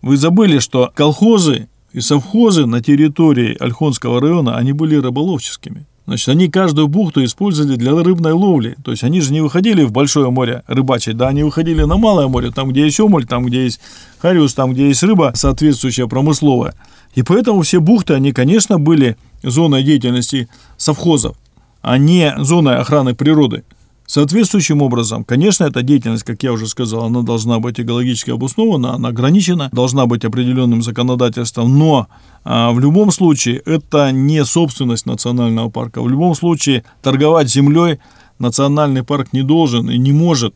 вы 0.01 0.17
забыли, 0.17 0.59
что 0.59 0.91
колхозы 0.93 1.69
и 1.93 2.01
совхозы 2.01 2.65
на 2.65 2.83
территории 2.83 3.55
Ольхонского 3.57 4.19
района, 4.19 4.57
они 4.57 4.73
были 4.73 4.97
рыболовческими. 4.97 5.85
Значит, 6.09 6.29
они 6.29 6.49
каждую 6.49 6.87
бухту 6.87 7.23
использовали 7.23 7.75
для 7.75 7.91
рыбной 7.91 8.31
ловли. 8.31 8.75
То 8.83 8.89
есть 8.89 9.03
они 9.03 9.21
же 9.21 9.31
не 9.31 9.41
выходили 9.41 9.83
в 9.83 9.91
большое 9.91 10.31
море 10.31 10.63
рыбачить, 10.65 11.15
да, 11.15 11.27
они 11.27 11.43
выходили 11.43 11.83
на 11.83 11.97
малое 11.97 12.27
море, 12.27 12.49
там, 12.49 12.71
где 12.71 12.85
есть 12.85 12.99
омоль, 12.99 13.27
там, 13.27 13.45
где 13.45 13.65
есть 13.65 13.79
хариус, 14.17 14.55
там, 14.55 14.73
где 14.73 14.87
есть 14.87 15.03
рыба 15.03 15.33
соответствующая 15.35 16.07
промысловая. 16.07 16.73
И 17.13 17.21
поэтому 17.21 17.61
все 17.61 17.79
бухты, 17.79 18.15
они, 18.15 18.31
конечно, 18.31 18.79
были 18.79 19.17
зоной 19.43 19.83
деятельности 19.83 20.49
совхозов, 20.77 21.37
а 21.83 21.99
не 21.99 22.33
зоной 22.39 22.77
охраны 22.77 23.13
природы. 23.13 23.63
Соответствующим 24.09 24.81
образом, 24.81 25.23
конечно, 25.23 25.65
эта 25.65 25.83
деятельность, 25.83 26.23
как 26.23 26.41
я 26.41 26.51
уже 26.51 26.65
сказал, 26.65 27.05
она 27.05 27.21
должна 27.21 27.59
быть 27.59 27.79
экологически 27.79 28.31
обоснована, 28.31 28.95
она 28.95 29.09
ограничена, 29.09 29.69
должна 29.71 30.07
быть 30.07 30.25
определенным 30.25 30.81
законодательством, 30.81 31.77
но 31.77 32.07
а, 32.43 32.71
в 32.71 32.79
любом 32.79 33.11
случае 33.11 33.57
это 33.67 34.11
не 34.11 34.43
собственность 34.45 35.05
национального 35.05 35.69
парка. 35.69 36.01
В 36.01 36.09
любом 36.09 36.33
случае 36.33 36.85
торговать 37.03 37.51
землей 37.51 37.99
национальный 38.39 39.03
парк 39.03 39.27
не 39.31 39.43
должен 39.43 39.91
и 39.91 39.99
не 39.99 40.11
может, 40.11 40.55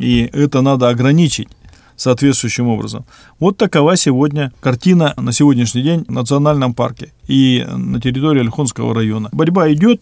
и 0.00 0.28
это 0.32 0.60
надо 0.60 0.88
ограничить 0.88 1.46
соответствующим 1.94 2.66
образом. 2.66 3.04
Вот 3.38 3.56
такова 3.56 3.96
сегодня 3.96 4.52
картина 4.58 5.14
на 5.16 5.30
сегодняшний 5.32 5.82
день 5.82 6.04
в 6.08 6.10
национальном 6.10 6.74
парке 6.74 7.12
и 7.28 7.64
на 7.68 8.00
территории 8.00 8.40
Ольхонского 8.40 8.92
района. 8.92 9.28
Борьба 9.30 9.72
идет, 9.72 10.00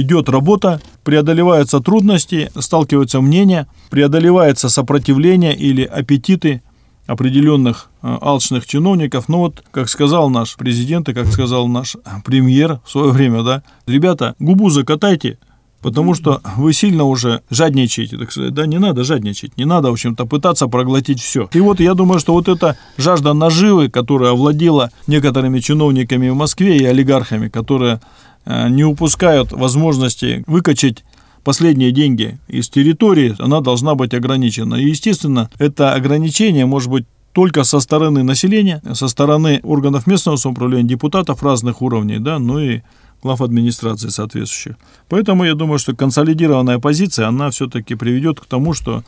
идет 0.00 0.28
работа, 0.28 0.80
преодолеваются 1.04 1.80
трудности, 1.80 2.50
сталкиваются 2.58 3.20
мнения, 3.20 3.66
преодолевается 3.90 4.68
сопротивление 4.68 5.56
или 5.56 5.82
аппетиты 5.84 6.62
определенных 7.06 7.90
э, 8.02 8.18
алчных 8.20 8.66
чиновников. 8.66 9.28
Но 9.28 9.38
вот, 9.38 9.64
как 9.70 9.88
сказал 9.88 10.30
наш 10.30 10.56
президент 10.56 11.08
и 11.08 11.14
как 11.14 11.26
сказал 11.28 11.66
наш 11.66 11.96
премьер 12.24 12.80
в 12.84 12.90
свое 12.90 13.10
время, 13.10 13.42
да, 13.42 13.62
ребята, 13.86 14.34
губу 14.38 14.68
закатайте, 14.68 15.38
Потому 15.80 16.14
что 16.14 16.40
вы 16.56 16.72
сильно 16.72 17.04
уже 17.04 17.42
жадничаете, 17.50 18.18
так 18.18 18.32
сказать. 18.32 18.52
Да, 18.52 18.66
не 18.66 18.78
надо 18.78 19.04
жадничать, 19.04 19.56
не 19.56 19.64
надо, 19.64 19.90
в 19.90 19.92
общем-то, 19.92 20.26
пытаться 20.26 20.66
проглотить 20.66 21.20
все. 21.20 21.48
И 21.52 21.60
вот 21.60 21.78
я 21.78 21.94
думаю, 21.94 22.18
что 22.18 22.32
вот 22.32 22.48
эта 22.48 22.76
жажда 22.96 23.32
наживы, 23.32 23.88
которая 23.88 24.32
овладела 24.32 24.90
некоторыми 25.06 25.60
чиновниками 25.60 26.30
в 26.30 26.34
Москве 26.34 26.78
и 26.78 26.84
олигархами, 26.84 27.48
которые 27.48 27.94
э, 27.94 28.00
не 28.46 28.84
упускают 28.84 29.52
возможности 29.52 30.44
выкачать 30.46 31.04
последние 31.44 31.92
деньги 31.92 32.38
из 32.48 32.68
территории, 32.68 33.34
она 33.38 33.60
должна 33.60 33.94
быть 33.94 34.14
ограничена. 34.14 34.74
И, 34.74 34.88
естественно, 34.88 35.50
это 35.58 35.94
ограничение 35.94 36.66
может 36.66 36.90
быть 36.90 37.06
только 37.32 37.64
со 37.64 37.80
стороны 37.80 38.22
населения, 38.22 38.82
со 38.94 39.08
стороны 39.08 39.60
органов 39.62 40.06
местного 40.06 40.36
самоуправления, 40.36 40.88
депутатов 40.88 41.42
разных 41.42 41.82
уровней, 41.82 42.18
да, 42.18 42.38
ну 42.38 42.58
и 42.58 42.80
глав 43.22 43.40
администрации 43.40 44.08
соответствующих. 44.08 44.76
Поэтому 45.08 45.44
я 45.44 45.54
думаю, 45.54 45.78
что 45.78 45.94
консолидированная 45.94 46.78
позиция, 46.78 47.28
она 47.28 47.50
все-таки 47.50 47.94
приведет 47.94 48.40
к 48.40 48.46
тому, 48.46 48.74
что 48.74 49.04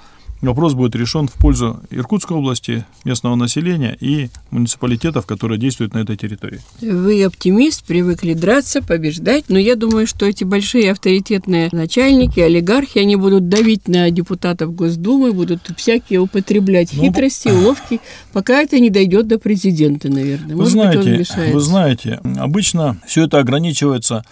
вопрос 0.48 0.74
будет 0.74 0.94
решен 0.96 1.29
в 1.29 1.35
пользу 1.35 1.81
Иркутской 1.90 2.37
области, 2.37 2.85
местного 3.05 3.35
населения 3.35 3.96
и 4.00 4.29
муниципалитетов, 4.50 5.26
которые 5.26 5.59
действуют 5.59 5.94
на 5.94 5.98
этой 5.98 6.16
территории. 6.16 6.61
Вы 6.81 7.22
оптимист, 7.24 7.85
привыкли 7.85 8.35
драться, 8.35 8.83
побеждать, 8.83 9.44
но 9.48 9.59
я 9.59 9.76
думаю, 9.76 10.07
что 10.07 10.26
эти 10.26 10.44
большие 10.44 10.92
авторитетные 10.92 11.68
начальники, 11.72 12.40
олигархи, 12.40 12.98
они 12.98 13.16
будут 13.16 13.48
давить 13.48 13.88
на 13.88 14.11
депутатов 14.11 14.74
Госдумы, 14.74 15.33
будут 15.33 15.70
всякие 15.76 16.20
употреблять 16.20 16.90
ну, 16.92 17.03
хитрости, 17.03 17.48
уловки, 17.48 18.00
пока 18.33 18.61
это 18.62 18.79
не 18.79 18.90
дойдет 18.90 19.26
до 19.29 19.38
президента, 19.38 20.09
наверное. 20.09 20.57
Вы 20.57 20.62
Может 20.62 20.72
знаете, 20.72 21.16
быть, 21.16 21.53
вы 21.53 21.61
знаете, 21.61 22.20
обычно 22.38 22.96
все 23.07 23.24
это 23.24 23.38
ограничивается 23.38 24.24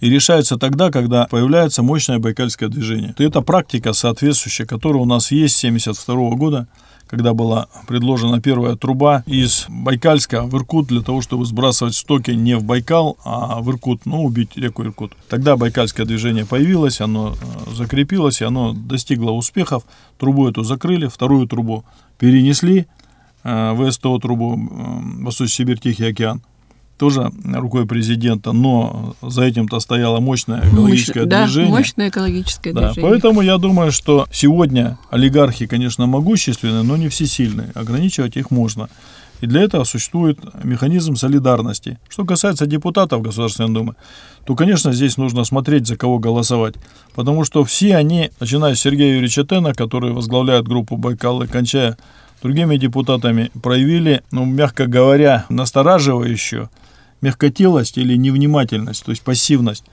и 0.00 0.08
решается 0.08 0.56
тогда, 0.56 0.90
когда 0.90 1.26
появляется 1.26 1.82
мощное 1.82 2.18
байкальское 2.18 2.68
движение. 2.68 3.14
Это 3.18 3.42
практика 3.42 3.92
соответствующая, 3.92 4.66
которая 4.66 5.02
у 5.02 5.06
нас 5.06 5.30
есть 5.30 5.56
с 5.56 5.64
1972 5.64 6.36
года, 6.36 6.68
когда 7.06 7.34
была 7.34 7.66
предложена 7.88 8.40
первая 8.40 8.76
труба 8.76 9.24
из 9.26 9.66
Байкальска 9.68 10.42
в 10.42 10.54
Иркут 10.56 10.86
для 10.86 11.02
того, 11.02 11.22
чтобы 11.22 11.44
сбрасывать 11.44 11.96
стоки 11.96 12.30
не 12.30 12.56
в 12.56 12.62
Байкал, 12.64 13.18
а 13.24 13.60
в 13.60 13.68
Иркут, 13.70 14.06
ну, 14.06 14.24
убить 14.24 14.56
реку 14.56 14.84
Иркут. 14.84 15.12
Тогда 15.28 15.56
байкальское 15.56 16.06
движение 16.06 16.46
появилось, 16.46 17.00
оно 17.00 17.34
э, 17.34 17.74
закрепилось, 17.74 18.40
и 18.40 18.44
оно 18.44 18.72
достигло 18.72 19.32
успехов. 19.32 19.82
Трубу 20.18 20.48
эту 20.48 20.62
закрыли, 20.62 21.08
вторую 21.08 21.48
трубу 21.48 21.84
перенесли 22.16 22.86
э, 23.42 23.72
в 23.72 23.90
СТО 23.90 24.20
трубу 24.20 24.56
Восточно-Сибирь-Тихий 25.20 26.08
океан 26.08 26.42
тоже 27.00 27.32
рукой 27.54 27.86
президента, 27.86 28.52
но 28.52 29.16
за 29.22 29.44
этим-то 29.44 29.80
стояло 29.80 30.20
мощное 30.20 30.60
экологическое 30.68 31.24
Мощь, 31.24 31.30
движение. 31.30 31.70
Да, 31.70 31.78
мощное 31.78 32.08
экологическое 32.10 32.72
да, 32.74 32.80
движение. 32.92 33.10
Поэтому 33.10 33.40
я 33.40 33.56
думаю, 33.56 33.90
что 33.90 34.26
сегодня 34.30 34.98
олигархи, 35.08 35.66
конечно, 35.66 36.04
могущественные, 36.04 36.82
но 36.82 36.98
не 36.98 37.08
всесильные. 37.08 37.70
Ограничивать 37.74 38.36
их 38.36 38.50
можно. 38.50 38.90
И 39.40 39.46
для 39.46 39.62
этого 39.62 39.84
существует 39.84 40.40
механизм 40.62 41.16
солидарности. 41.16 41.98
Что 42.10 42.26
касается 42.26 42.66
депутатов 42.66 43.22
Государственной 43.22 43.72
Думы, 43.72 43.94
то, 44.44 44.54
конечно, 44.54 44.92
здесь 44.92 45.16
нужно 45.16 45.44
смотреть, 45.44 45.86
за 45.86 45.96
кого 45.96 46.18
голосовать. 46.18 46.74
Потому 47.14 47.44
что 47.44 47.64
все 47.64 47.96
они, 47.96 48.30
начиная 48.40 48.74
с 48.74 48.80
Сергея 48.80 49.14
Юрьевича 49.14 49.44
Тена, 49.44 49.72
который 49.72 50.12
возглавляет 50.12 50.68
группу 50.68 50.98
Байкал, 50.98 51.42
и 51.42 51.46
кончая 51.46 51.96
другими 52.42 52.76
депутатами, 52.76 53.50
проявили, 53.62 54.22
ну, 54.30 54.44
мягко 54.44 54.86
говоря, 54.86 55.46
настораживающую 55.48 56.68
мягкотелость 57.20 57.98
или 57.98 58.16
невнимательность, 58.16 59.04
то 59.04 59.10
есть 59.10 59.22
пассивность. 59.22 59.84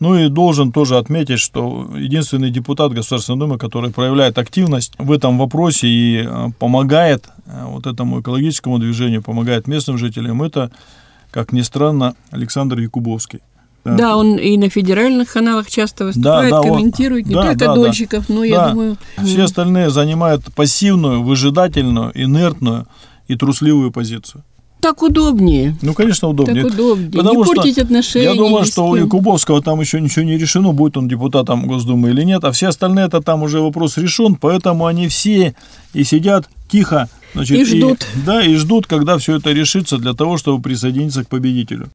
Ну 0.00 0.14
и 0.14 0.28
должен 0.30 0.72
тоже 0.72 0.96
отметить, 0.96 1.40
что 1.40 1.90
единственный 1.94 2.50
депутат 2.50 2.92
Государственной 2.92 3.38
Думы, 3.38 3.58
который 3.58 3.90
проявляет 3.90 4.38
активность 4.38 4.92
в 4.98 5.12
этом 5.12 5.38
вопросе 5.38 5.88
и 5.88 6.24
э, 6.26 6.48
помогает 6.58 7.28
э, 7.44 7.64
вот 7.66 7.86
этому 7.86 8.22
экологическому 8.22 8.78
движению, 8.78 9.22
помогает 9.22 9.66
местным 9.66 9.98
жителям, 9.98 10.42
это, 10.42 10.70
как 11.30 11.52
ни 11.52 11.60
странно, 11.60 12.14
Александр 12.30 12.78
Якубовский. 12.78 13.40
Да. 13.84 13.96
да, 13.96 14.16
он 14.16 14.36
и 14.36 14.56
на 14.58 14.68
федеральных 14.68 15.32
каналах 15.32 15.70
часто 15.70 16.06
выступает, 16.06 16.50
да, 16.50 16.62
да, 16.62 16.68
комментирует, 16.68 17.24
он, 17.24 17.30
не 17.30 17.34
да, 17.34 17.42
только 17.42 17.66
да, 17.66 17.74
Дольщиков, 17.74 18.26
да. 18.26 18.34
но, 18.34 18.44
я 18.44 18.56
да. 18.56 18.70
думаю... 18.70 18.96
Все 19.24 19.42
остальные 19.42 19.90
занимают 19.90 20.44
пассивную, 20.54 21.22
выжидательную, 21.22 22.10
инертную 22.14 22.86
и 23.28 23.36
трусливую 23.36 23.90
позицию. 23.90 24.44
Так 24.80 25.02
удобнее. 25.02 25.76
Ну, 25.82 25.94
конечно, 25.94 26.28
удобнее. 26.28 26.64
Так 26.64 26.72
удобнее. 26.72 27.10
Потому 27.10 27.44
не 27.44 27.54
портить 27.54 27.74
что 27.74 27.82
отношения. 27.82 28.24
Я 28.24 28.34
думаю, 28.34 28.64
что 28.64 28.86
у 28.86 28.96
Якубовского 28.96 29.62
там 29.62 29.80
еще 29.80 30.00
ничего 30.00 30.24
не 30.24 30.38
решено, 30.38 30.72
будет 30.72 30.96
он 30.96 31.08
депутатом 31.08 31.66
Госдумы 31.66 32.10
или 32.10 32.22
нет, 32.22 32.44
а 32.44 32.52
все 32.52 32.68
остальные 32.68 33.06
это 33.06 33.20
там 33.20 33.42
уже 33.42 33.60
вопрос 33.60 33.98
решен, 33.98 34.36
поэтому 34.36 34.86
они 34.86 35.08
все 35.08 35.54
и 35.92 36.04
сидят 36.04 36.48
тихо. 36.68 37.08
Значит, 37.34 37.58
и 37.58 37.64
ждут. 37.64 38.06
И, 38.14 38.26
да, 38.26 38.42
и 38.42 38.54
ждут, 38.54 38.86
когда 38.86 39.18
все 39.18 39.36
это 39.36 39.52
решится 39.52 39.98
для 39.98 40.14
того, 40.14 40.36
чтобы 40.36 40.62
присоединиться 40.62 41.24
к 41.24 41.28
победителю. 41.28 41.90